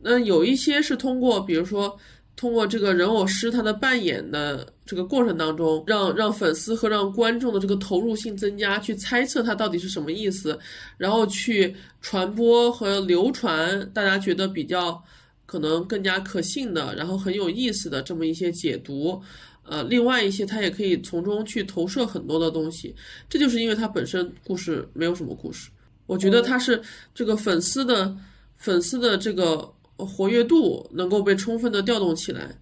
[0.00, 1.98] 那有一些是通过，比如说。
[2.40, 10.58] 通过这个人偶师他的扮演的这个过程当中，让让粉丝和让观众的这个投入性增加，去猜测它到底是什么意思，
[10.96, 14.98] 然后去传播和流传大家觉得比较
[15.44, 19.20] 可能更加可信的，然后很有意思的这么一些解读。
[19.62, 22.94] 呃，另外一些他也可以从中去投射很多的东西。
[23.28, 25.68] 这就是因为它本身故事没有什么故事，
[26.06, 26.80] 我觉得它是
[27.14, 28.16] 这个粉丝的
[28.56, 29.70] 粉丝的这个。
[30.00, 32.56] 活跃度能够被充分的调动起来，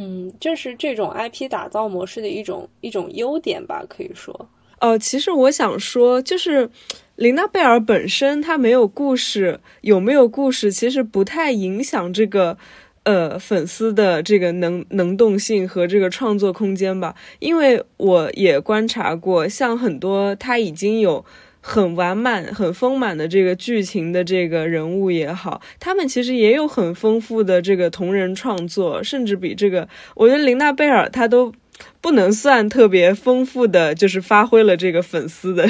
[0.00, 4.48] 嗯，这是这种 IP 打造模式的一种一种优点吧，可以说。
[4.78, 6.70] 呃，其实我想说，就是
[7.16, 12.56] 琳娜贝尔本身她没有故事，有没有故事其实不太影响这个
[13.02, 21.24] 呃粉丝的这个能能动性和这个创作空间吧，因为我也观察过，像很多他已经有。
[21.68, 31.52] 很完满、很丰满的这个剧情的这个人物也好，他们其实也有很丰富的这个同人创作，甚至比这个，我觉得琳娜贝尔她都
[32.00, 35.68] 不能算特别丰富的，就是发挥了这个粉丝的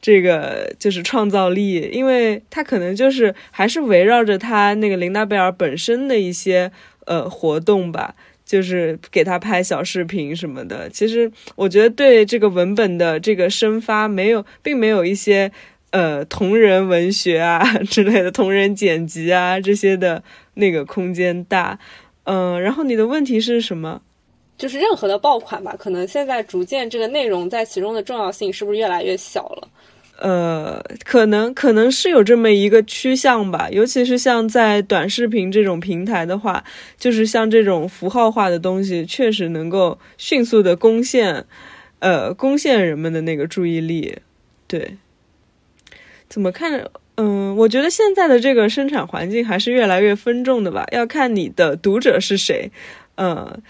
[0.00, 6.70] 这个就是创造力，因为她可能就是还是围绕着她那个琳娜贝尔本身的一些
[7.06, 8.14] 呃活动吧。
[8.50, 15.52] 就是给他拍小视频什么的，其实我觉得对这个文本的这个生发没有，并没有一些
[15.90, 21.78] 呃同人文学啊 之类的同人剪辑啊这些的那个空间大。
[22.24, 24.02] 嗯，然后你的问题是什么？
[24.58, 29.68] 就是任何的爆款吧，可能现在逐渐这个内容在其中的重要性是不是越来越小了？
[30.20, 36.62] 呃，可能可能是有这么一个趋向吧，尤其是像在短视频这种平台的话，
[36.98, 41.46] 就是像这种符号化的东西，确实能够迅速的攻陷，
[42.00, 44.18] 呃，攻陷人们的那个注意力。
[44.66, 44.98] 对，
[46.28, 46.88] 怎么看？
[47.16, 52.70] 嗯，我觉得现在的这个生产环境还是越来越分众的吧，要看你的读者是谁。
[53.16, 53.62] 嗯，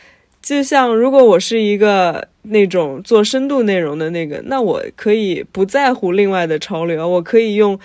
[0.43, 7.79] 就像如果我是一个那种做深度内容的那个，那我可以不在乎另外的潮流，我可以用。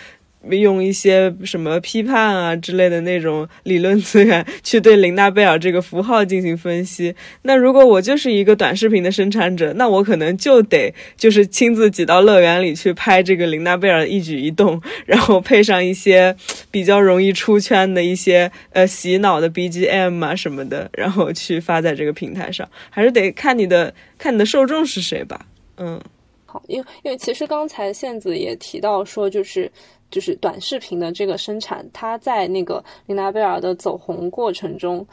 [0.52, 7.16] 用一些什么批判啊之类的那种理论资源去对林娜贝尔这个符号进行分析。
[7.44, 16.36] 那如果我就是一个短视频的生产者，那我可能就得就是亲自挤到乐园里去拍这个林娜贝尔一举一动，然后配上一些
[16.70, 22.70] 比较容易出圈的一些呃洗脑的 BGM 啊什么的，然后去发在这个平台上。
[22.90, 25.46] 还是得看你的看你的受众是谁吧。
[25.78, 26.00] 嗯，
[26.46, 29.72] 好，因为因为其实刚才线子也提到说，就是。
[30.12, 35.06] 就是短视频的这个生产，它在那个琳娜贝尔的走红过程中，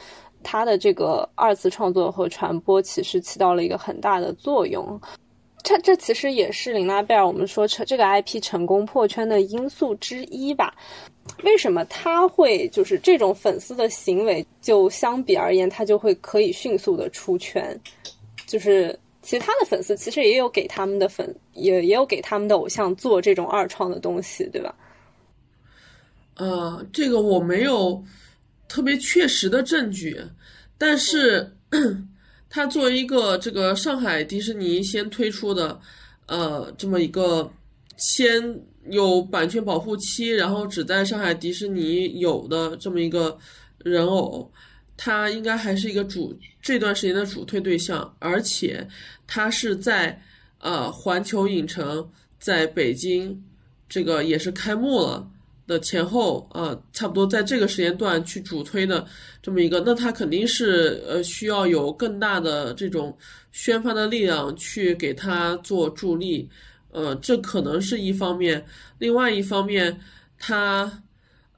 [0.42, 5.00] 它的这个二次创作和传播其实起到了一个很大的作用。
[5.62, 10.74] 这这其实也是琳娜贝尔我们说成这个 IP 成功破圈的因素之一吧？
[11.44, 17.80] 为什么他会就是这种粉丝的行为，就相比而言，他就会可以迅速的出圈？
[18.46, 18.98] 就是。
[19.22, 24.74] 其他的粉丝其实也有给他们的粉，也也有给他们的偶像做这种二创的东西，对吧？
[26.36, 28.02] 呃，这个我没有
[28.68, 30.20] 特别确实的证据，
[30.76, 31.56] 但是
[32.50, 35.80] 他作为一个这个上海迪士尼先推出的，
[36.26, 37.50] 呃，这么一个
[37.96, 43.38] 先有版权保护期，然后只在上海迪士尼有的这么一个
[43.78, 44.50] 人偶。
[44.94, 48.86] 他应该还是一个主这段时间的主推对象，而且
[49.26, 50.22] 他是在
[50.58, 53.44] 呃环球影城在北京
[53.88, 55.28] 这个也是开幕了
[55.66, 59.04] 的前后啊，差不多在这个时间段去主推的
[59.42, 63.16] 这么一个，那他肯定是呃需要有更大的这种
[63.50, 66.48] 宣发的力量去给他做助力，
[66.92, 68.64] 呃，这可能是一方面，
[68.98, 70.00] 另外一方面
[70.38, 71.02] 他。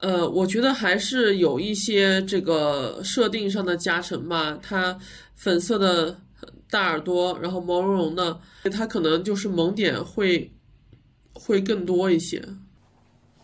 [0.01, 4.59] 呃，我觉得还是有一些这个设定上的加成吧。
[4.63, 4.99] 它
[5.35, 6.15] 粉色的
[6.69, 8.39] 大耳朵，然后毛茸茸的，
[8.71, 10.51] 它可能就是萌点会
[11.33, 12.43] 会更多一些。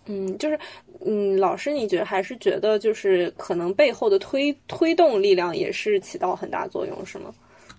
[0.05, 0.59] 嗯，就是
[1.07, 7.33] 嗯，老师，你觉得还是觉得就是可能背后的推推动力量也是起到很大作用，是吗？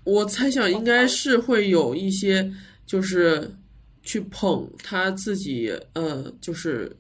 [0.06, 2.52] 我猜想应该是会有一些，
[2.88, 3.54] 就是
[4.02, 6.92] 去捧他自己，呃，就是。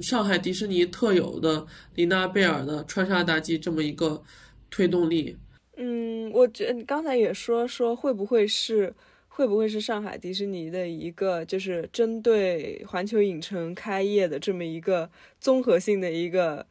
[0.00, 4.22] 上海迪士尼特有的琳娜贝尔的穿插妲己这么一个
[4.70, 5.36] 推动力，
[5.76, 8.94] 嗯，我觉得你刚才也说说会不会是
[9.28, 16.66] 会不会是上海迪士尼的一个就是针对环球影城开业的这么一个综合性的一个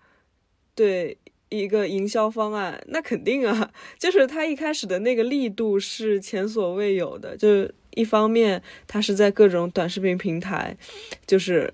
[0.74, 1.16] 对
[1.50, 2.84] 一个营销方案？
[2.88, 10.76] 那肯定啊， 就是它一开始的那个力度是前所未有的，就是一方面它是在各种短视频平台，
[11.28, 11.72] 就是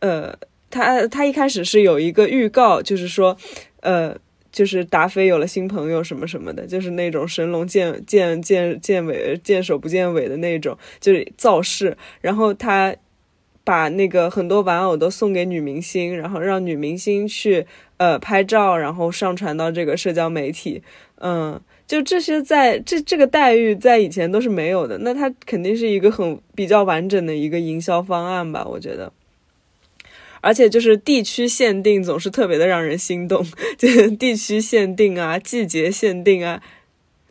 [0.00, 0.38] 呃。
[0.70, 3.36] 他他一开始是有一个预告，就是说，
[3.80, 4.16] 呃，
[4.52, 11.96] 就是达菲有了新朋友什么什么的，就是那种神龙见见见见尾见首不见尾的那种，就是造势。
[12.20, 12.94] 然后他
[13.64, 17.66] 把那个很多玩偶都送给女明星，然后让女明星去
[17.98, 20.82] 呃拍照，然后上传到这个社交媒体。
[21.22, 24.96] 嗯，就这些在这这个待遇在以前都是没有的。
[24.98, 28.64] 那他肯定是一个很比较完整的一个营销方案吧？
[28.64, 29.12] 我觉得。
[30.40, 36.62] 而且就是地区限定总是特别的让人心动，就是 地区限定啊、季节限定啊，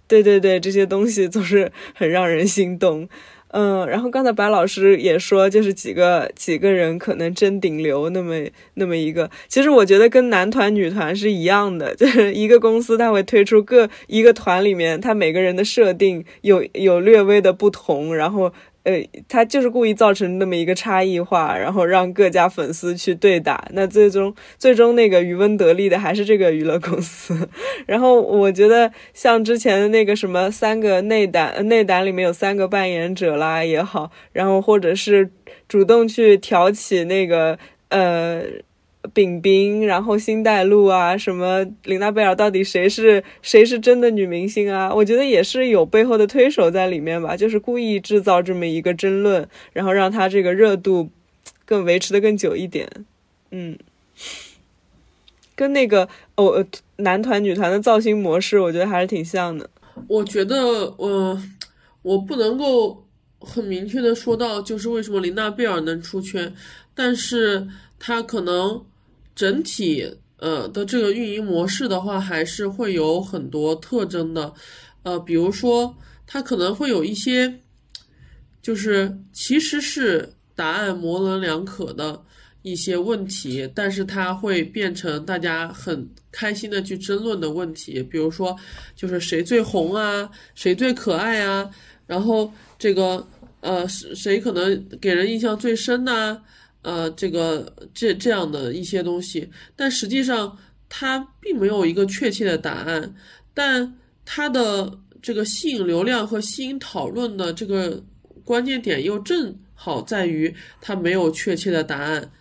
[0.08, 3.10] 对对对，这些东西总是很让人心动。
[3.52, 8.36] 嗯，然后刚才白老师也说，就是几个几个人可能争顶流那么
[8.76, 18.54] 那么一个，其实我觉得跟男团女团是一样的， 就是一个公司它会推出各一个团里面，它每个人的设定有有略微的不同，然后。
[18.90, 27.48] 呃，他就是故意造成那么一个差异化，然后让各家粉丝去对打，那最终最终那个渔翁得利的还是这个娱乐公司。
[27.86, 35.30] 然后我觉得像之前的那个什么三个内胆内胆里面有三个扮演者啦也好，然后或者是
[35.68, 38.42] 主动去挑起那个呃。
[39.14, 44.94] 饼饼，然后星黛露啊，什么琳娜贝尔，到底谁是谁是真的女明星啊？
[44.94, 51.10] 我觉得也是有背后的推手在里面吧，就是故意制造这么一个争论，然后让他这个热度
[51.66, 52.88] 更维持的更久一点。
[53.52, 53.78] 嗯，
[55.56, 56.66] 跟那个哦
[56.98, 59.70] 男团女团的造型模式，我觉得还是挺像的。
[60.08, 60.56] 我觉得，
[60.98, 61.42] 呃，
[62.02, 63.06] 我不能够
[63.40, 66.54] 很明确的说到，就是为什么琳娜贝尔能出圈，
[66.94, 68.84] 但是她可能。
[69.40, 74.54] 整体呃的这个运营模式的话，还是会有很多特征的，
[75.04, 75.96] 呃，比如说
[76.28, 77.50] 它可能会有一些，
[78.62, 82.22] 就是其实是答案模棱两可的
[82.64, 88.54] 一些问题，但是它会变成大家很开心的去争论的问题，比如说
[88.94, 91.72] 就是谁最红啊，谁最可爱啊，
[92.06, 93.26] 然后这个
[93.62, 96.42] 呃谁可能给人印象最深呢？
[96.82, 100.58] 呃，这个这这样的一些东西，但实际上
[100.88, 103.14] 它并没有一个确切的答案，
[103.54, 108.04] 但它的这个吸引流量和吸引讨论的这个
[108.44, 112.32] 关键点又正好在于它没有确切的答案，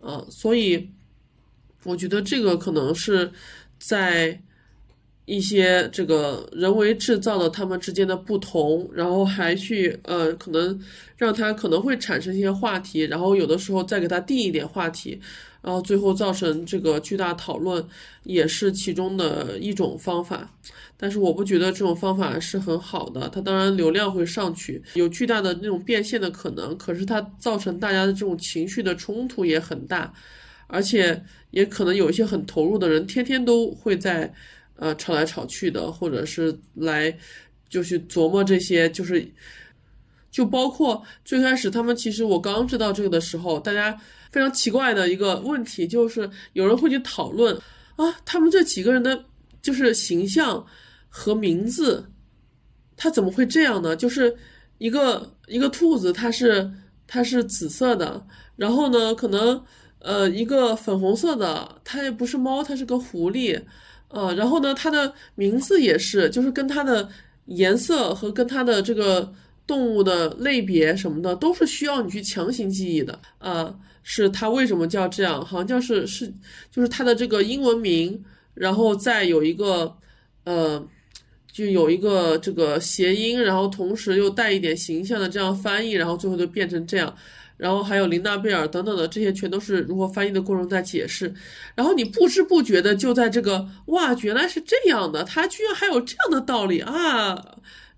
[0.00, 0.90] 呃，所以
[1.84, 3.32] 我觉得这个可能是
[3.78, 4.42] 在。
[5.26, 10.78] 一些这个人为制造的他们之间的不同，然后还去呃，可能
[11.16, 15.18] 让他可能会产生一些话题，然后有的时候再给他定一点话题，
[15.62, 17.82] 然后最后造成这个巨大讨论，
[18.24, 20.50] 也是其中的一种方法。
[20.98, 30.12] 但是我不觉得这种方法是很好的，它当然流量会上去，有巨大的那种变现的可能，可是它造成大家的这种情绪的冲突也很大，
[30.66, 34.34] 而且也可能有一些很投入的人，天天都会在。
[34.76, 37.16] 呃，吵来吵去的，或者是来
[37.68, 39.24] 就去琢磨这些，就是
[40.30, 43.96] 就包括最开始他们其实我刚知道这个的时候，大家
[44.32, 47.56] 非常奇怪的一个问题就是有人会去讨论
[47.94, 49.24] 啊，他们这几个人的
[49.62, 50.66] 就是形象
[51.08, 52.04] 和名字，
[52.96, 53.94] 他怎么会这样呢？
[53.94, 54.36] 就是
[54.78, 56.68] 一个一个兔子，它是
[57.06, 59.64] 它是紫色的，然后呢，可能
[60.00, 63.62] 呃一个粉红色的，它也不是猫，它是个狐狸。
[64.14, 67.08] 呃，然后呢，它的名字也是，就是跟它的
[67.46, 69.32] 颜色和跟它的这个
[69.66, 73.18] 动物的类别什么的，都是需要你去强行记忆的。
[73.38, 75.44] 呃，是它为什么叫这样？
[75.44, 76.32] 好像就是是，
[76.70, 79.96] 就是它的这个英文名，然后再有一个，
[80.44, 80.86] 呃，
[81.50, 87.14] 就有一个这个谐音，然后同时又带一点形象的这样翻译，然后最后就变成这样。
[87.56, 91.32] 然后还有琳娜贝尔等等的这些，全都是如何翻译的过程在解释。
[91.74, 97.36] 然后你不知不觉的就在这个哇，原来是这样的，他居然还有这样的道理啊！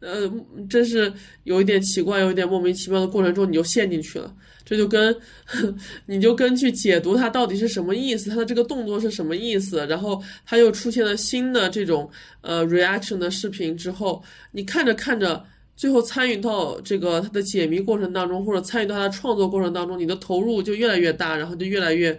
[0.01, 0.31] 呃，
[0.69, 1.11] 真是
[1.45, 4.33] 有一点奇怪，有一点莫名其妙的过程中，你就陷进去了。
[4.65, 5.17] 这就跟
[6.05, 12.11] 你就根据解读它到底是什么意思，它的这个动作是什么意思，然后它又出现了新的这种
[12.43, 15.43] 呃 reaction 的视频之后，你看着看着。
[15.77, 22.19] 最后参与到这个他的解谜过程当中，或者参与到他的创作过程当中，你的投入就越来越大，然后就越来越，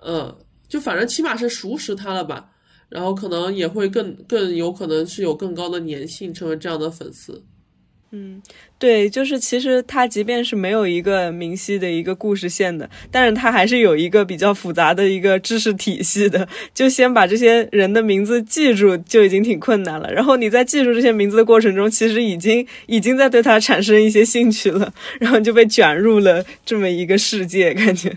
[0.00, 0.36] 呃，
[0.68, 2.50] 就反正起码是熟识他了吧，
[2.88, 7.42] 然后可能也会更更有可能是有更高的粘性，成为这样的粉丝。
[8.10, 8.40] 嗯，
[8.78, 16.46] 对，就是其实它即便是没有一个明晰的一个故事线的，但是它还是有一个比较复杂的一个知识体系的。
[16.74, 20.12] 就先把这些人的名字记住，就已经挺困难了。
[20.12, 28.12] 然后你在记住这些名字的过程中，其实已经已经在对它产生一些兴趣了，然后就被卷入了这么一个世界，感觉。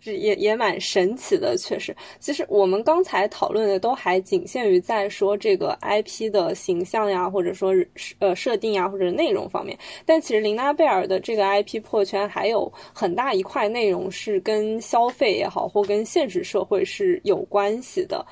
[0.00, 1.94] 这也也蛮神奇的，确实。
[2.18, 7.72] 其实我们刚才讨论的都还仅限于在说这个 IP 的形象呀，或者说
[8.18, 9.78] 呃设定呀，或者内容方面。
[10.06, 18.24] 但其实琳娜贝尔的这个 IP 破圈还有很大一块内容是跟消费也好，或跟现实社会是有关系的。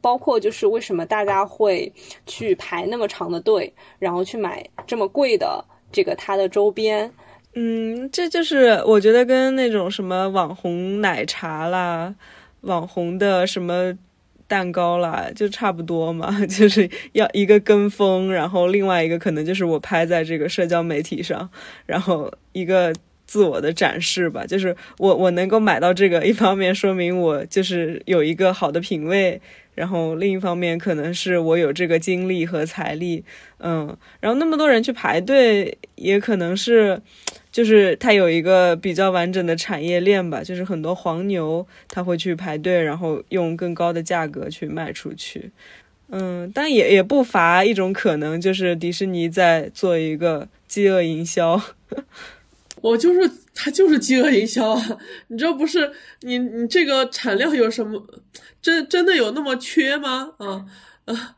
[0.00, 1.92] 包括就是为什么大家会
[2.26, 7.12] 去排那么长的队，然后去买这么贵的这个它的周边。
[7.54, 12.14] 嗯，这就是我觉得跟那种什么网红奶茶啦、
[12.62, 13.96] 网红的什么
[14.48, 21.50] 蛋糕啦，就差不多嘛， 就是要一个跟风，然后另外一个可能就是我拍在这个社交媒体上，
[21.84, 22.94] 然后一个
[23.26, 24.46] 自我的展示吧。
[24.46, 29.40] 就是我我能够买到这个，一方面说明我就是有一个好的品味。
[29.74, 33.24] 然后另一方面，可能是我有这个精力和财力，
[33.58, 37.00] 嗯，然后那么多人去排队，也可能是，
[37.52, 45.52] 就是它有一个比较完整的产业链吧，就是很多黄牛他会去排队，然后用更高的价格去卖出去，
[46.08, 51.60] 嗯，但也也不乏一种可能，就是迪士尼在做一个饥饿营销。
[52.80, 54.98] 我就是，他就是饥饿营销啊！
[55.28, 55.92] 你这不是
[56.22, 58.02] 你你这个产量有什么？
[58.60, 60.32] 真真的有那么缺吗？
[60.38, 60.64] 啊
[61.04, 61.36] 啊！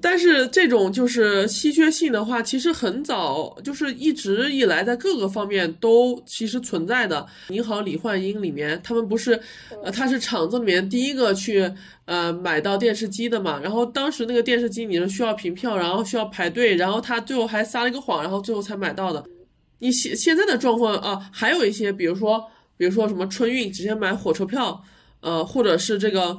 [0.00, 7.26] 但是这种就是稀缺性的话，其实很早就是一直以来在各个方面都其实存在的。
[7.48, 9.40] 你好，李焕英里面，他们不是，
[9.82, 11.72] 呃，他是厂子里面第一个去
[12.04, 13.58] 呃买到电视机的嘛？
[13.60, 19.24] 然后当时那个电视机你是需要凭票，然后需要排队，然后他最后还撒了一个谎，然后最后才买到的。
[19.80, 22.44] 你现现在的状况啊，还有一些，比如说，
[22.76, 24.84] 比如说什么春运直接买火车票，
[25.20, 26.38] 呃，或者是这个，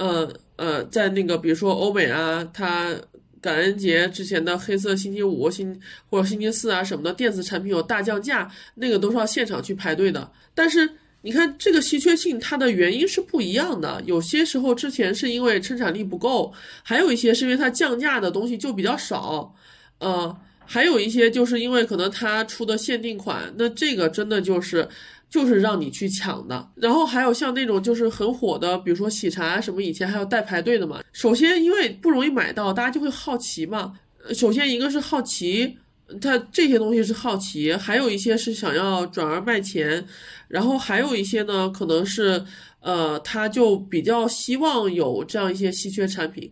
[0.00, 2.96] 呃呃，在那个比如说欧美啊，它
[3.38, 5.78] 感恩节之前的黑色星期五、星
[6.08, 10.32] 或者星期四啊什么的电子产品有大降价，那个都是要现场去排队的。
[10.54, 10.90] 但是
[11.20, 14.02] 你看这个稀缺性，它的原因是不一样的。
[14.06, 16.50] 有些时候之前是因为生产力不够，
[16.82, 19.54] 还有一些是因为它降价的东西就比较少，
[19.98, 20.34] 呃，
[20.64, 24.88] 还有一些就是因为可能它出的限定款，那这个真的就是。
[25.30, 31.00] 就是让你去抢的，然后还有像那种就是很火的，比如说喜茶什么，以前还有带排队的嘛。
[31.12, 33.96] 首先因为不容易买到，大家就会好奇嘛。
[34.34, 35.76] 首先一个是好奇，
[36.20, 40.04] 它这些东西是好奇，还有一些是想要转而卖钱，
[40.48, 42.44] 然后还有一些呢，可能是
[42.80, 46.50] 呃，他就比较希望有这样一些稀缺产品。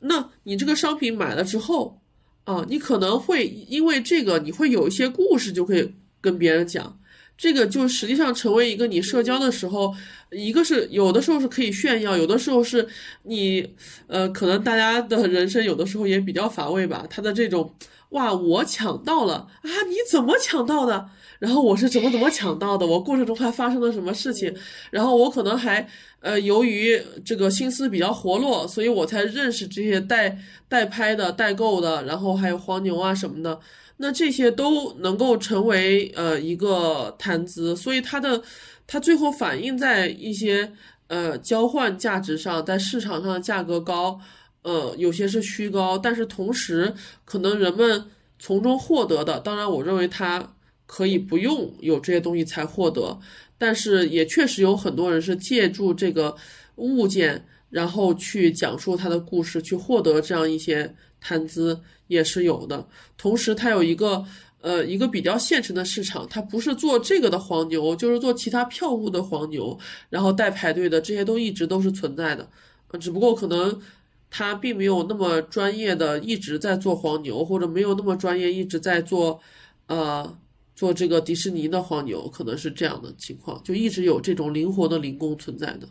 [0.00, 1.98] 那你这个商品买了之后
[2.44, 6.99] 啊，你可能会因为这个，你会有一些故事，就可以跟别人讲。
[7.40, 9.94] 这个就实际上成为一个你社交的时候，
[10.30, 12.86] 一个是有的时候是可以炫耀，有的时候是
[13.22, 13.66] 你，
[14.08, 17.06] 呃，可能大家的人生有的时候也比较乏味吧。
[17.08, 17.74] 他的这种，
[18.10, 19.70] 哇，我抢到了啊！
[19.88, 21.08] 你怎么抢到的？
[21.38, 22.86] 然后我是怎么怎么抢到的？
[22.86, 24.54] 我过程中还发生了什么事情？
[24.90, 25.88] 然后我可能还，
[26.20, 30.36] 呃，由于这个心思比较活络，所以我才认识这些代
[30.68, 33.58] 代拍的、代购的，然后还有黄牛啊什么的。
[34.02, 38.42] 那这些都能够成为呃一个谈资，所以它的
[38.86, 40.72] 它最后反映在一些
[41.08, 44.18] 呃交换价值上，在市场上的价格高，
[44.62, 46.94] 呃有些是虚高，但是同时
[47.26, 48.02] 可能人们
[48.38, 50.54] 从中获得的，当然我认为它
[50.86, 53.18] 可以不用有这些东西才获得，
[53.58, 56.34] 但是也确实有很多人是借助这个
[56.76, 61.80] 物件，然后去讲述他的故事，去获得这样一些谈资。
[62.10, 64.24] 也是有的，同时它有一个
[64.62, 72.50] 呃一个比较现成的市场，它不是做这个的黄牛，就是做其他票务的黄牛，然后带排队的这些都一直都是存在的，
[72.98, 73.80] 只不过可能
[74.28, 79.38] 他并没有那么专业的一直在做黄牛，或者没有那么专业一直在做
[79.86, 80.36] 呃
[80.74, 85.88] 做这个迪士尼的黄牛，可能是这样的情况，就一直有这种灵活的零工存在的，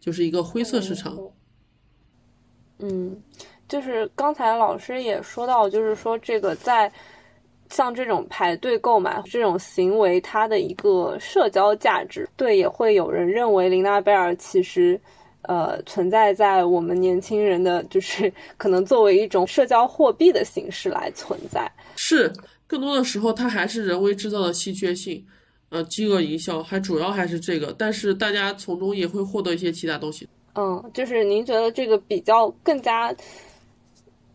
[0.00, 1.16] 就是一个灰色市场。
[2.78, 3.22] 嗯。
[3.68, 6.92] 就是刚才老师也说到，就是说这个在
[7.68, 15.00] 像这种排队购买这种行为，它的一个社交价值，对，也会有人认为琳娜贝尔其实
[15.42, 21.70] 呃存在在我们年轻人的，就是 可能作为一种社交货币的形式来存在。
[21.94, 22.32] 是，
[22.66, 25.24] 更多的时候它还是人为制造的稀缺性，
[25.70, 30.28] 呃，饥饿营销，还主要还是这个，但是大家从中也会获得一些其他东西。
[30.54, 33.14] 嗯，就是您觉得这个比较更加。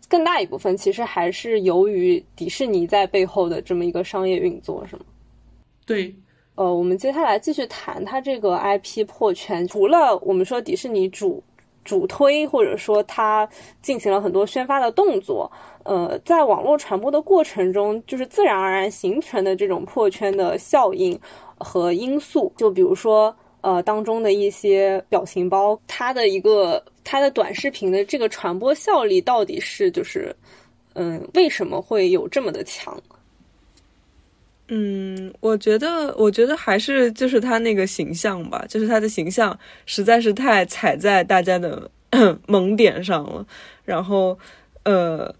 [0.07, 5.01] 更大一部分其实还是由于迪士尼在背后的这么一个商业运作，是吗？
[5.83, 6.15] 对，
[6.53, 9.67] 呃，我们接下来继续谈它这个 IP 破圈。
[9.67, 11.43] 除了我们说迪士尼主
[11.83, 13.49] 主推，或者说它
[13.81, 15.51] 进行了很多宣发的动作，
[15.85, 21.17] 呃，在网络传播的过程中，就是自然而然形成的这种破圈的效应
[21.57, 23.33] 和因素，就比如说。
[23.61, 30.35] 呃，当中的一些表情包，它的一个它的短视频的这个传播效力到底是就是，
[30.93, 32.95] 嗯，为什么会有这么的强？
[34.67, 39.57] 嗯，我觉得，我觉得还是就是他那个形象吧，就是他的形象
[39.87, 41.89] 实在是太踩在大家的
[42.45, 43.43] 萌点上了，
[43.83, 44.37] 然后，
[44.83, 45.33] 呃。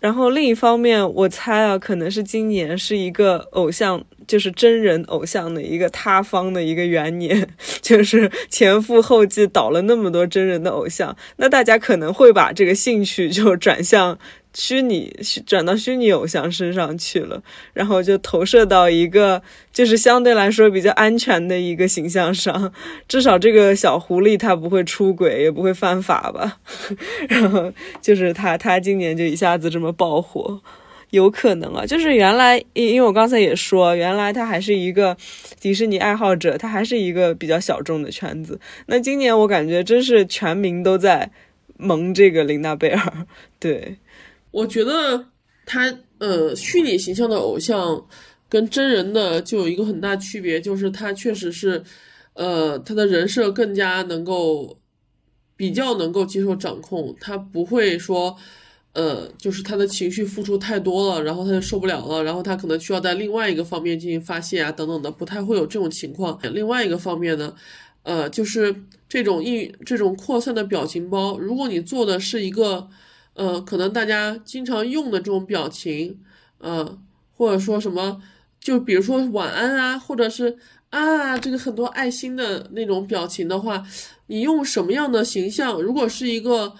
[0.00, 7.48] 然后另一方面，我猜啊，可能是今年是一个偶像，就是真人偶像的一个塌方的一个元年，
[7.82, 14.18] 就是前赴后继倒了那么多真人的偶像，那大家可能会把这个兴趣就转向。
[14.52, 15.14] 虚拟
[15.46, 17.42] 转到虚拟偶像身上去了，
[17.72, 19.40] 然后就投射到一个
[19.72, 22.72] 就是相对来说比较安全的一个形象上，
[23.06, 26.58] 至少这个小狐狸它不会出轨，也不会犯法吧？
[27.28, 27.72] 然后
[28.02, 30.60] 就是他，他今年就一下子这么爆火，
[31.10, 31.86] 有可能啊。
[31.86, 35.16] 就是原来，因因为我刚才也说，原来他还是一个
[35.60, 38.58] 迪士尼爱好者，他还是一个比较小众的圈子。
[38.86, 41.30] 那今年我感觉真是全民都在
[41.76, 43.26] 萌这个琳娜贝尔，
[43.60, 43.96] 对。
[44.50, 45.26] 我觉得
[45.64, 48.06] 他呃，虚拟形象的偶像
[48.48, 51.82] 跟真人的就有一个很大区别，就是他确实是，
[52.34, 54.76] 呃，他的人设更加能够
[55.56, 58.36] 比较能够接受掌控，他不会说，
[58.92, 66.38] 呃，就是他的情绪付出太多了，然后他就受不了了，然后他可能需要在另外一个方面进行发泄啊，等等的，不太会有这种情况。
[66.52, 67.54] 另外一个方面呢，
[68.02, 68.74] 呃，就是
[69.08, 72.88] 这种一这种扩散的表情包，如果你做的是一个。
[73.40, 76.20] 呃，可能大家经常用的这种表情，
[76.58, 76.98] 呃，
[77.32, 78.20] 或者说什么，
[78.60, 80.58] 就比如说晚安啊，或者是
[80.90, 83.86] 啊，这个很多爱心的那种表情的话，
[84.26, 85.80] 你用什么样的形象？
[85.80, 86.74] 如果是一个。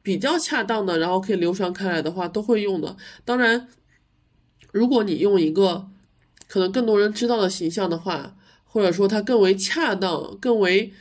[0.00, 2.96] 比较恰当的，然后可以流传开来的话，都会用的。
[3.26, 3.68] 当然，
[4.72, 5.86] 如果你用一个
[6.46, 8.34] 可能更多人知道的形象的话，
[8.64, 10.94] 或者说它更为恰当、更为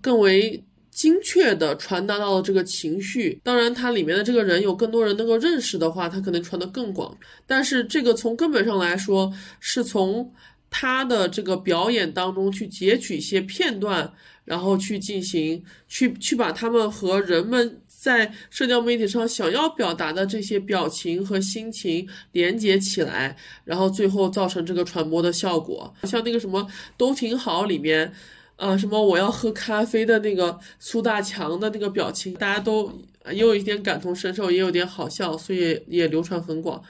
[0.00, 0.62] 更为
[1.00, 7.16] 精确的传达到了这个情绪，当然它里面的这个人有更多人能够认识的话，它可能传得更广。
[7.46, 10.30] 但是这个从根本上来说，是从
[10.68, 14.12] 他的这个表演当中去截取一些片段，
[14.44, 23.34] 然后去进行去去把他们和人们在社交媒体上想要表达的这些表情和心情连接起来，
[23.64, 25.90] 然后最后造成这个传播的效果。
[26.02, 26.66] 像那个什么
[26.98, 28.12] 都挺好里面，
[28.60, 32.92] 啊，什么我要喝咖啡的那个苏大强的那个表情，大家都
[33.30, 36.82] 也有一点感同身受，也有点好笑，所以也流传很广。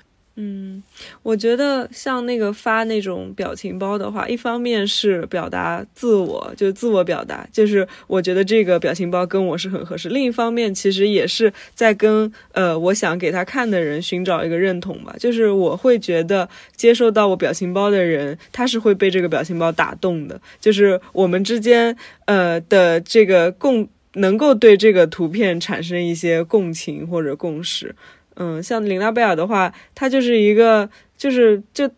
[0.42, 0.82] 嗯，
[1.22, 15.14] 我觉得像那个发那种表情包的话，一方面是表达自我，就是自我表达，就是我觉得这个表情包跟我是很合适；另一方面，其实也是在跟呃我想给他看的人寻找一个认同吧。
[15.18, 27.94] 就是我会觉得接受到我表情包的人，他是会被这个表情包打动的，就是我们之间呃的这个共能够对这个图片产生一些共情或者共识。
[28.42, 31.88] 嗯，像琳娜贝尔的话，她就是一个，就是就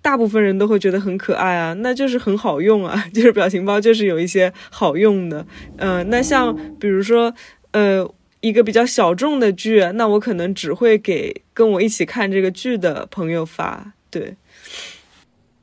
[0.00, 5.44] 大部分人都会觉得很可爱啊，那就是很好用啊， 就是表情包就是有一些好用的。
[5.76, 7.34] 嗯，那像比如说，
[7.72, 8.08] 呃，
[8.40, 13.92] 一个比较小众的剧，那我可能只会给跟我一起看这个剧的朋友发。
[14.08, 14.36] 对。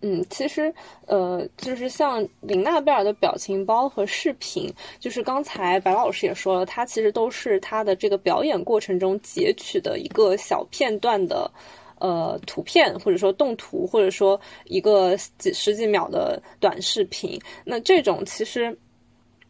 [0.08, 0.72] 嗯，其实，
[1.08, 11.50] 呃，就是像林娜贝尔的表情包和视频，就是刚才白老师也说了，它其实都是他的这个表演过程中截取的一个小片段的，
[11.98, 17.42] 呃，图片或者说动图，或者说一个几十几秒的短视频。
[17.64, 18.78] 那这种其实。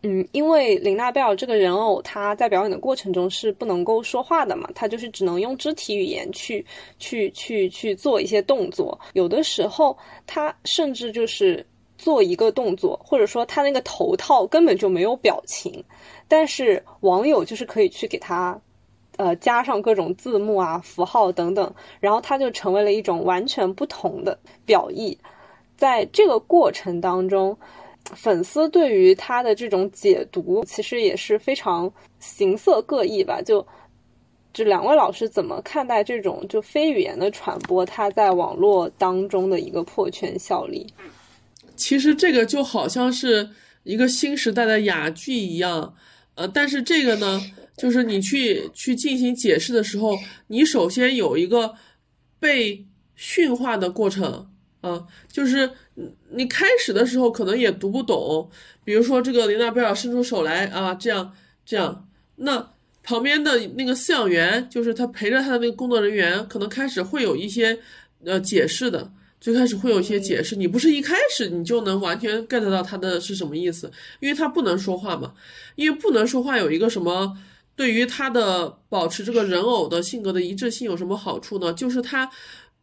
[0.08, 6.64] 嗯，因为林娜贝尔这个人偶，她在表演的过程中是不能够说话的嘛，她就是只能用肢体语言去
[7.00, 9.00] 去去去做一些动作。
[9.14, 9.98] 有的时候，
[10.28, 11.66] 她甚至就是
[11.98, 15.84] 做一个动作，或者说她那个头套根本就没有表情，
[16.28, 18.56] 但是网友就是可以去给她，
[19.18, 24.38] 呃，加上各种字幕啊、符号等等，然后她就成为了一种完全不同的
[24.68, 25.18] 表意。
[25.76, 27.58] 在这个过程当中。
[28.14, 33.42] 粉丝对于他的这种解读，其实也是非常形色各异吧。
[33.42, 33.66] 就
[34.54, 40.86] 这两位老师怎么看待这种就非语言的传播，它在网络当中的一个破圈效力？
[41.76, 43.50] 其实这个就好像是
[43.84, 45.96] 一个新时代的哑剧一样，
[46.36, 47.42] 呃，但是这个呢，
[47.76, 51.74] 就是你去去进行解释的时候，你首先有一个
[52.40, 52.86] 被
[53.16, 54.50] 驯化的过程。
[54.86, 55.68] 啊，就是
[56.30, 58.48] 你开始的时候可能也读不懂，
[58.84, 61.34] 比如说这个琳娜贝尔伸出手来啊，这样
[61.66, 62.72] 这样，那
[63.02, 67.80] 旁边的那个饲养员，就是他陪着他的那个工作人员，可能开始会有一些
[68.24, 69.12] 呃解释的，
[69.42, 75.34] 最开始会有一些解释，你不是一开始你就能完全 get 到他的是什么意思，因为他不能说话嘛，
[75.76, 77.36] 因为不能说话有一个什么，
[77.76, 81.74] 对于他的保持这个人偶的性格的一致性有什么好处呢？
[81.74, 82.30] 就是他。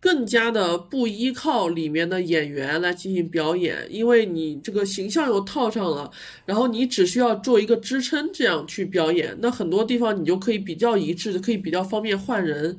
[0.03, 6.11] 更加的不依靠里面的演员来进行表演，因为你这个形象又套上了，
[6.45, 12.77] 然后你只需要做一个支撑，这样去表演，那很多地方你就可以比较一致，就可以比较方便换人。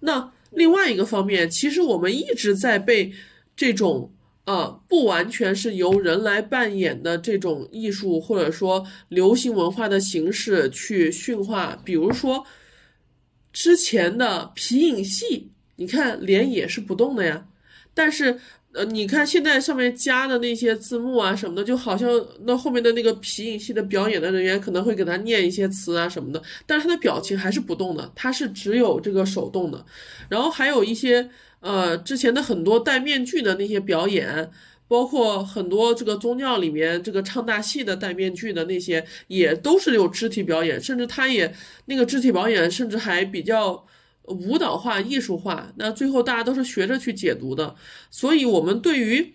[0.00, 3.12] 那另外一个方面，其实我们一直在被
[3.54, 4.12] 这种
[4.42, 12.44] 啊不完全是由人来扮演的这种艺术或者说流行文化的形式去驯化，比如说
[13.52, 15.52] 之前的皮影戏。
[15.76, 17.46] 你看脸也是不动的呀，
[17.94, 18.38] 但是
[18.72, 22.10] 呃，你看现在上面加的那些字幕啊什么的，就好像
[22.44, 29.82] 那后面的那个皮影戏的表演的人员可能会给他念一些词啊什么的，但是他的表情还是不动的，他是只有这个手动的。
[30.28, 34.50] 然后还有一些呃之前的很多戴面具的那些表演，
[34.88, 41.54] 包括很多这个宗教里面这个唱大戏的戴面具的那些，也都是有肢体表演，甚至他也
[41.86, 43.86] 那个肢体表演甚至还比较。
[44.28, 47.74] 舞蹈化、艺术化，那最后大家都是学着去解读的，
[48.10, 49.34] 所以我们对于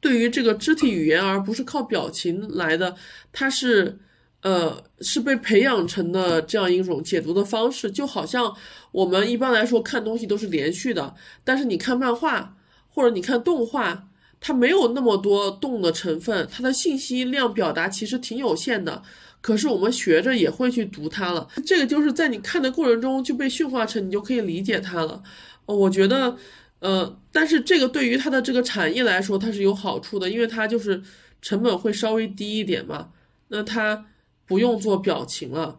[0.00, 2.96] 对于这个肢体语言，而不是靠表情来的，
[3.32, 3.98] 它是
[4.40, 8.54] 呃是被培养成的这样一种解读的方式，就好像
[8.90, 11.14] 我们一般来说看东西都是连续的，
[11.44, 12.56] 但是你看漫画
[12.88, 14.08] 或者你看动画，
[14.40, 19.02] 它没有那么多动的成分，它的信息量表达其实挺有限的。
[19.42, 25.22] 可是我们学着也会去读它了，这个就是在你看的过程中就被驯化成，你就可以理解它了。
[25.66, 26.36] 我觉得，
[26.78, 31.02] 呃，但是这个对于它的这个产业来说，它是有好处的，因为它就是
[31.42, 33.10] 成本会稍微低一点嘛。
[33.48, 34.06] 那它
[34.46, 35.78] 不用做表情了，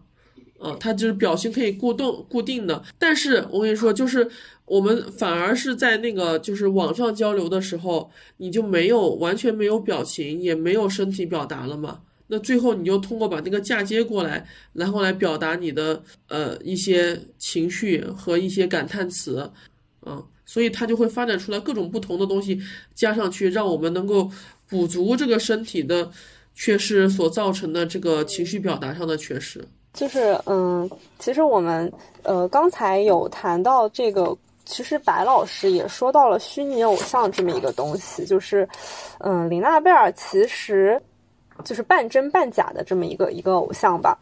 [0.59, 2.83] 嗯，它就是表情可以固动固定的。
[2.99, 4.29] 但是我跟你说，就是
[4.65, 12.01] 我们反而是在那个就是网上交流的时候，你就没有完全没有表情，也没有身体表达了嘛。
[12.27, 19.51] 那最后你就通过把那个嫁接过来，然后来表达你的呃一些情绪和一些感叹词，
[20.05, 22.59] 嗯，所以它就会发展出来各种不同的东西
[22.95, 24.29] 加上去，让我们能够
[24.67, 26.09] 补足这个身体的
[26.55, 29.63] 缺失所造成的这个情绪表达上的缺失。
[29.93, 31.91] 就是嗯，其实我们
[32.23, 38.67] 呃刚才有谈到这个，其实白老师也说到了虚拟偶像这么一个东西，就是
[39.19, 40.99] 嗯，琳娜贝尔其实
[41.63, 44.17] 就是半真半假的这么一个一个偶像吧。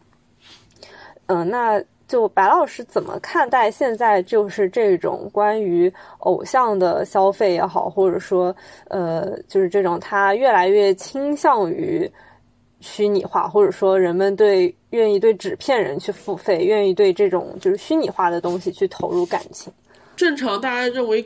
[1.26, 8.54] 嗯，那就白老师怎么看待现在就是这种关于偶像的消费也好，或者说
[8.88, 12.10] 呃，就是这种他越来越倾向于。
[12.84, 19.72] 虚拟化，或者说人们对愿意对纸片人去付费，愿意对这种就是虚拟化的东西去投入感情。
[20.16, 21.22] 正常，大家认为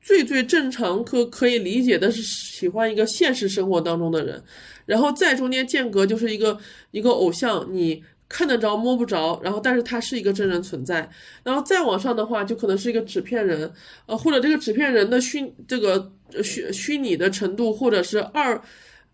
[0.00, 4.42] 最最正常可可以理解的是喜欢一个现实生活当中的人，
[4.86, 6.58] 然后在中间间隔就是一个
[6.90, 11.08] 一个偶像，你看得着摸不着，然后但是他是一个真人存在，
[11.42, 13.70] 然后再往上的话就可能是一个纸片人，
[14.06, 16.10] 呃，或者这个纸片人的虚这个
[16.42, 18.60] 虚虚拟的程度，或者是二。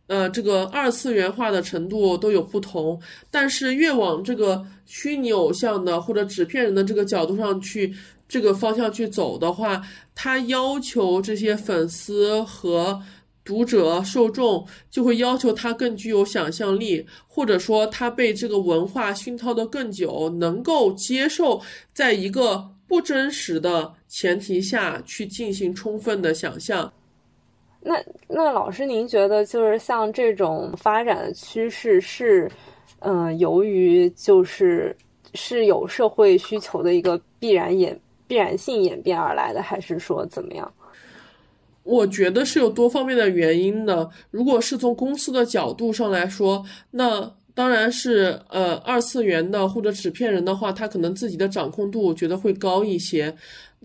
[0.07, 7.91] 呃，这个二次元化的程度都有不同，但是越往这个虚拟偶像的或者纸片人的这个角度上去，
[8.29, 9.83] 这个方向去走的话，
[10.15, 13.01] 他要求这些粉丝和
[13.45, 21.61] 读者受众就会要求他更具有想象力，或者说他被这个文化熏陶的更久，能够接受
[21.93, 26.91] 在一个不真实的前提下去进行充分的想象。
[27.81, 32.51] 那那老师，您觉得就是像这种发展的趋势是，
[33.01, 34.97] 嗯，由于就是
[35.35, 38.01] 是有社会需求的一个必然演
[38.35, 40.75] 必然性演变而来的，还是说怎么样？
[41.85, 44.11] 我觉得是有多方面的原因的。
[44.33, 53.33] 如果是从公司的角度上来说，那当然是呃二次元的或者纸片人的话，他可能自己的掌控度觉得会高一些。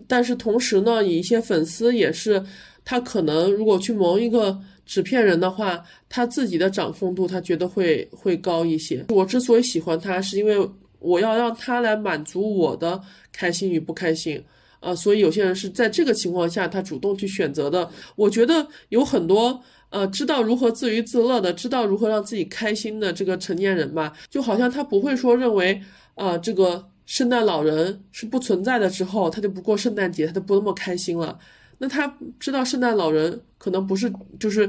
[0.08, 2.44] 但是同时呢，以一些粉丝也是。
[2.82, 9.04] 他可能如果去谋一个纸片人的话，他自己的掌控度他觉得会会高一些。
[9.10, 10.68] 我之所以喜欢他，是因为
[11.00, 13.00] 我要让他来满足我的
[13.32, 14.42] 开心与不开心，
[14.80, 17.90] 呃，所以有些人是在这个情况下他主动去选择的。
[18.14, 25.82] 我觉得有很多呃知道如何自娱自乐的，知道如何让自己开心的这个成年人吧，就好像他不会说认为
[26.14, 31.38] 啊这个圣诞老人是不存在的之后，他就不过圣诞节，他就不那么开心了。
[31.78, 34.68] 那他知道圣诞老人可能不是，就是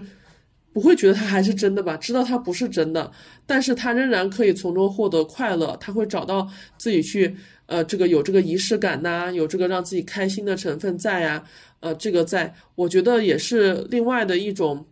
[0.74, 1.98] 不会觉得他还是真的吧？
[1.98, 3.12] 知道他不是真的，
[3.46, 5.76] 但是他仍然可以从中获得快乐。
[5.82, 6.48] 他会找到
[6.78, 11.44] 自己去，呃，这个有这个仪式感呐，有这个让自己开心的成分在呀，
[11.82, 14.86] 呃，这个在，我觉得也是另外的一种，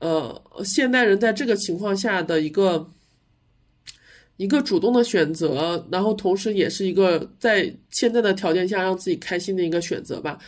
[0.00, 2.90] 呃，现代人在这个情况下的一个
[4.36, 10.38] 一个主动的选择，然后同时也是一个在现在的条件下让自己开心的一个选择吧。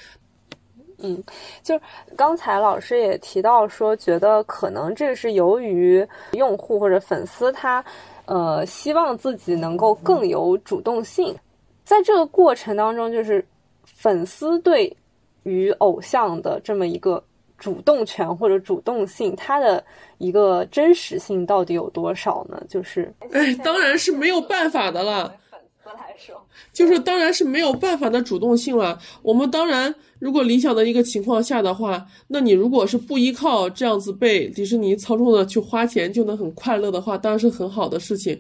[1.05, 1.23] 嗯，
[1.63, 1.81] 就是
[2.17, 7.85] 刚才老师也提到说，觉得可能这是由于用户或者粉丝他，
[8.25, 11.37] 呃，希望自己能够更有主动性，
[11.85, 13.45] 在这个过程当中，就是
[13.85, 14.97] 粉丝对
[15.43, 17.23] 于偶像的这么一个
[17.59, 19.85] 主动权或者主动性，它的
[20.17, 22.63] 一个真实性到底有多少呢？
[22.69, 25.35] 就是，哎，当然是没有办法的了。
[25.51, 26.35] 粉丝来说，
[26.73, 28.99] 就是当然是没有办法的主动性了。
[29.23, 29.95] 我们当然，
[30.25, 38.35] 如果理想的一个情况下的话，那你如果是不依靠这样子被迪士尼操纵的去花钱就能很快乐的话，当然是很好的事情。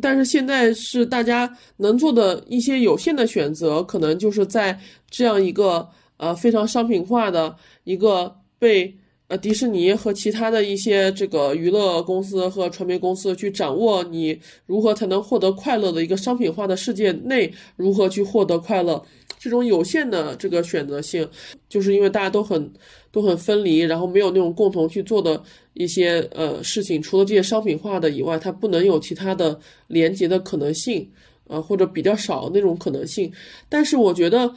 [0.00, 7.54] 但是现在是大家能做的一些有限的选择，可能就是在这样一个呃非常商品化的
[7.84, 8.96] 一个被。
[9.28, 19.00] 呃，迪士尼和其他的一些这个娱乐公司和传媒公司去掌握你如何才能获得快乐的一个商品化的世界内，如何去获得快乐，
[19.40, 21.26] 这种有限的这个选择性，
[21.68, 22.72] 就是因为大家都很
[23.10, 31.10] 都很分离，然后没有那种共同去做的一些呃事情，除了这些商品化的以外，它不能有其他的连接的可能性，
[31.48, 33.32] 呃，或者比较少那种可能性。
[33.68, 34.54] 但是我觉得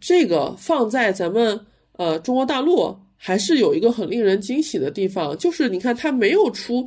[0.00, 1.60] 这个放在咱们
[1.92, 2.96] 呃中国大陆。
[3.26, 6.86] 还是有一个很令人惊喜的地方，就是你看它没有出，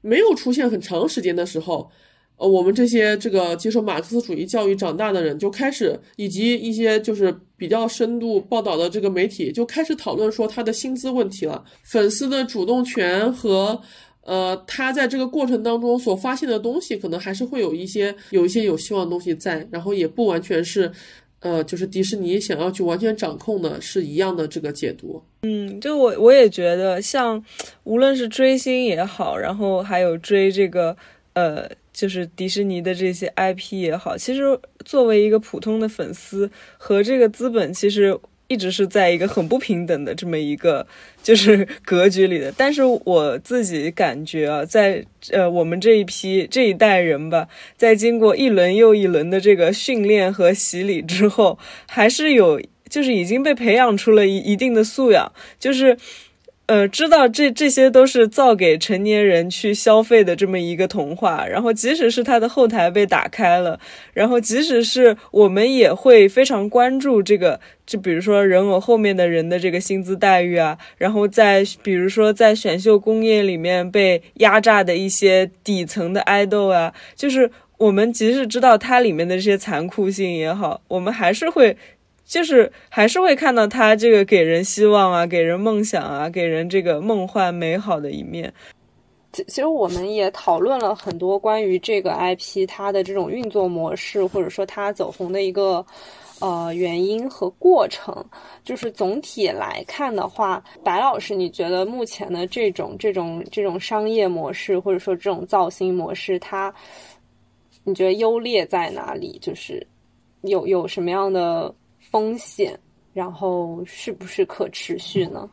[0.00, 1.90] 没有出现很长时间的时候，
[2.36, 13.80] 呃，我们这些这个接受马克思主义教育长大的人就开始，以及一些就是比较深度报道的这个媒体就开始讨论说他的薪资问题了，粉丝的主动权和
[14.22, 20.90] 呃，他在这个过程当中所发现的东西，可能还是会有一些有一些有希望的东西在，然后也不完全是，
[21.40, 25.22] 呃，就是迪士尼想要去完全掌控的，是一样的这个解读。
[25.44, 27.42] 嗯，就我我也觉得，像
[27.84, 30.96] 无论是追星也好，然后还有追这个
[31.34, 34.42] 呃，就是迪士尼的这些 IP 也好，其实
[34.84, 38.18] 作为一个普通的粉丝和这个资本，其实。
[38.48, 40.86] 一直是在一个很不平等的这么一个
[41.20, 55.96] 就是 格局里的，但是我自己感觉啊，在呃我们这一批这一代人吧，在经过一轮又一轮的这个训练和洗礼之后，还是有就是已经被培养出了一一定的素养，就是。
[56.66, 63.78] 呃，知道这这些都是造给成年人去消费的这么一个童话，然后即使是它的后台被打开了，
[64.12, 77.48] 然后即使是我们也会非常关注这个，就比如说人偶后面的人的这个薪资待遇啊，然后在比如说在选秀工业里面被压榨的一些底层的爱豆啊，就是
[77.78, 81.76] 我们即使知道它里面的这些残酷性也好，我们还是会。
[82.26, 88.52] 就是还是会看到他这个给人希望啊，给人梦想啊，给人这个梦幻美好的一面。
[89.32, 95.84] 其其实我们也讨论了很多关于这个 IP 它的这种运作模式，或者说它走红的一个
[96.40, 98.12] 呃原因和过程。
[98.64, 106.74] 就是总体来看的话，白老师，你觉得目前的这种这种这种商业模式，或者说这种造星模式，它
[107.84, 109.38] 你觉得优劣在哪里？
[109.40, 109.86] 就是
[110.42, 111.72] 有有什么样的？
[112.16, 112.78] 风险，
[113.12, 115.46] 然后是不是可持续呢？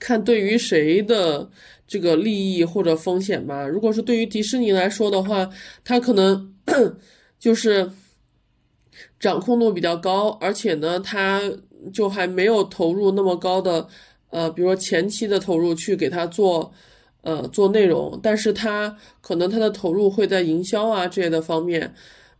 [0.00, 1.48] 看对于谁的
[1.86, 3.64] 这个利益或者风险吧。
[3.64, 5.48] 如果是对于迪士尼来说的话，
[5.84, 6.52] 它可能
[7.38, 7.88] 就是
[9.20, 11.40] 掌控度比较高，而且呢，它
[11.92, 13.86] 就还没有投入那么高的，
[14.30, 16.72] 呃，比如说前期的投入去给它做，
[17.20, 21.94] 呃，做内容，但是它可能它的投入会在营销啊这些的方面。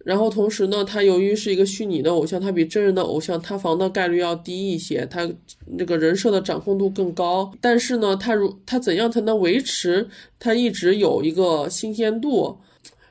[0.05, 5.29] 然后同时呢，它由于是一个虚拟的偶像，它比真人的偶像塌房的概率要低一些，它
[5.65, 7.51] 那个人设的掌控度更高。
[7.59, 10.07] 但是呢，它如它怎样才能维持
[10.39, 12.55] 它一直有一个新鲜度？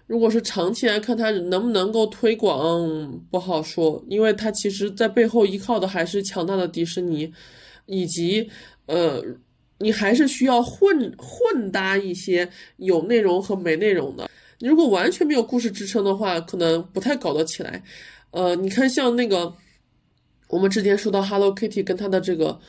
[0.05, 7.33] 如果是长期来看，它能不能够推广不好说，因为它其实在背后依靠的还是强大的迪士尼，
[7.87, 8.47] 以及
[8.85, 9.19] 呃，
[9.79, 14.29] 你还是需要混混搭一些有内容和没内容的。
[14.67, 17.83] 如果完全没有故事支撑的话，可能不太搞得起来。
[18.31, 19.53] 呃，你看，像那个
[20.47, 22.59] 我们之前说到 Hello Kitty 跟它的这个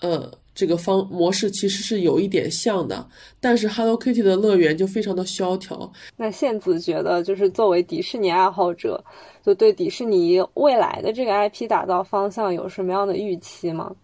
[0.00, 3.06] 呃这个方模式其实是有一点像的，
[3.40, 5.92] 但是 Hello Kitty 的乐园就非常的萧条。
[6.16, 9.02] 那宪子觉得，就是作为迪士尼爱好者，
[9.44, 13.94] 就对迪士尼未来的这个 IP 打造方向有什么样的预期吗？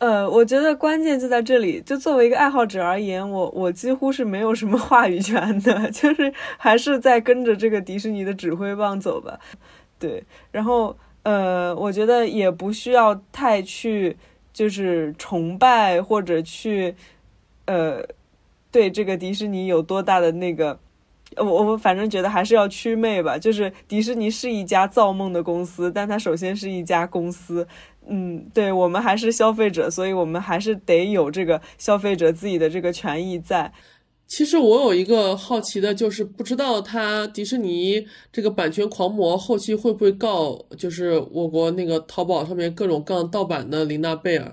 [0.00, 1.78] 呃，我觉得关键就在这里。
[1.82, 9.38] 就作为一个爱好者而言，我我几乎是没有什么话语权的， 就是还是在跟着这个迪士尼的指挥棒走吧。
[9.98, 14.16] 对，然后呃，我觉得也不需要太去
[14.54, 16.94] 就是崇拜或者去
[17.66, 18.02] 呃
[18.70, 20.80] 对这个迪士尼有多大的那个，
[21.36, 23.36] 我我反正觉得还是要祛魅吧。
[23.36, 27.68] 就是迪士尼是一家造梦的公司，但它首先是一家公司。
[28.08, 33.72] 嗯，对我们还是消费者，所以我们还是得有这个消费者自己的这个权益在。
[34.26, 44.52] 其实我有一个好奇的，就是不知道他迪士尼这个版权狂魔后期会不会告，就是我国那个淘宝上面各种各样盗版的琳娜贝尔。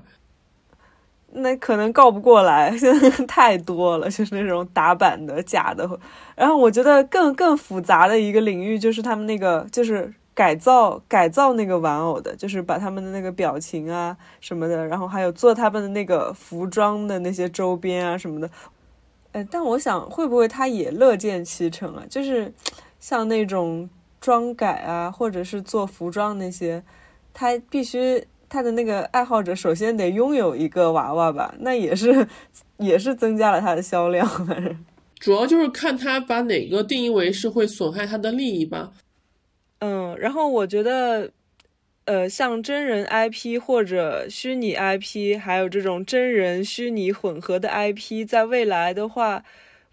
[1.31, 5.87] 那可能告不过来，现在太多了，就是那种打版的假的。
[6.35, 10.13] 然后我觉得更更复杂的一个领域就是他们那个就是。
[10.37, 18.47] 改造改造那个玩偶的，就是把他们的那个表情啊什么的，然后还有做他们的那个服装的那些周边啊什么的。
[19.31, 22.03] 哎，但我想会不会他也乐见其成啊？
[22.07, 22.53] 就是
[22.99, 23.89] 像那种
[24.21, 26.83] 装改啊，或者是做服装那些，
[27.33, 31.55] 他必须他的那个爱好者首先得拥有一个娃娃吧？
[31.61, 32.27] 那也是
[32.77, 34.23] 也是增加了他的销量。
[34.45, 34.85] 反正
[35.17, 38.91] 主要就是看他把哪个定义为是会损害他的利益吧。
[39.79, 41.31] 嗯，然后我觉得，
[42.05, 49.43] 呃，像真人 IP 或者虚拟 IP，还有这种真人虚拟混合的 IP，在未来的话，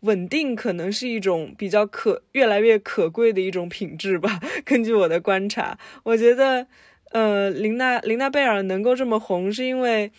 [0.00, 4.40] 稳定可能是一种比较可越来越可贵的一种品质吧。
[4.64, 6.66] 根据我的观察，我觉得，
[7.12, 10.10] 呃，琳娜琳娜贝尔能够这么红，是因为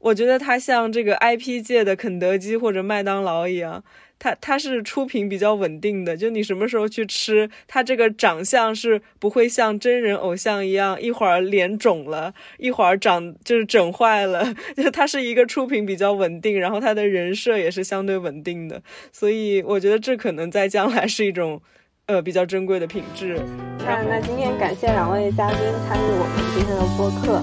[0.00, 3.82] 我觉得她像这个 IP 界的肯德基或者麦当劳一样。
[4.24, 21.60] 它它是出品比较稳定的，就你什么时候去吃，它这个长相是不会像真人偶像一样，一会儿脸肿了，一会儿长就是整坏了， 就它是一个出品比较稳定，然后它的人设也是相对稳定的，所以我觉得这可能在将来是一种。
[22.06, 23.40] 呃，比较珍贵的品质。
[23.78, 25.58] 那那今天感谢两位嘉宾
[25.88, 27.38] 参与我们今天的播客。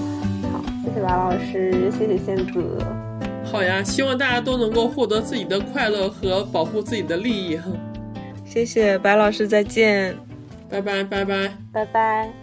[0.51, 3.00] 好，谢谢白老师，谢谢仙子。
[3.51, 7.69] 好呀，希望大家都能够获得自己的快乐和保护自己的利益哈。
[8.45, 10.17] 谢谢白老师，再见。
[10.69, 12.40] 拜拜拜拜拜拜。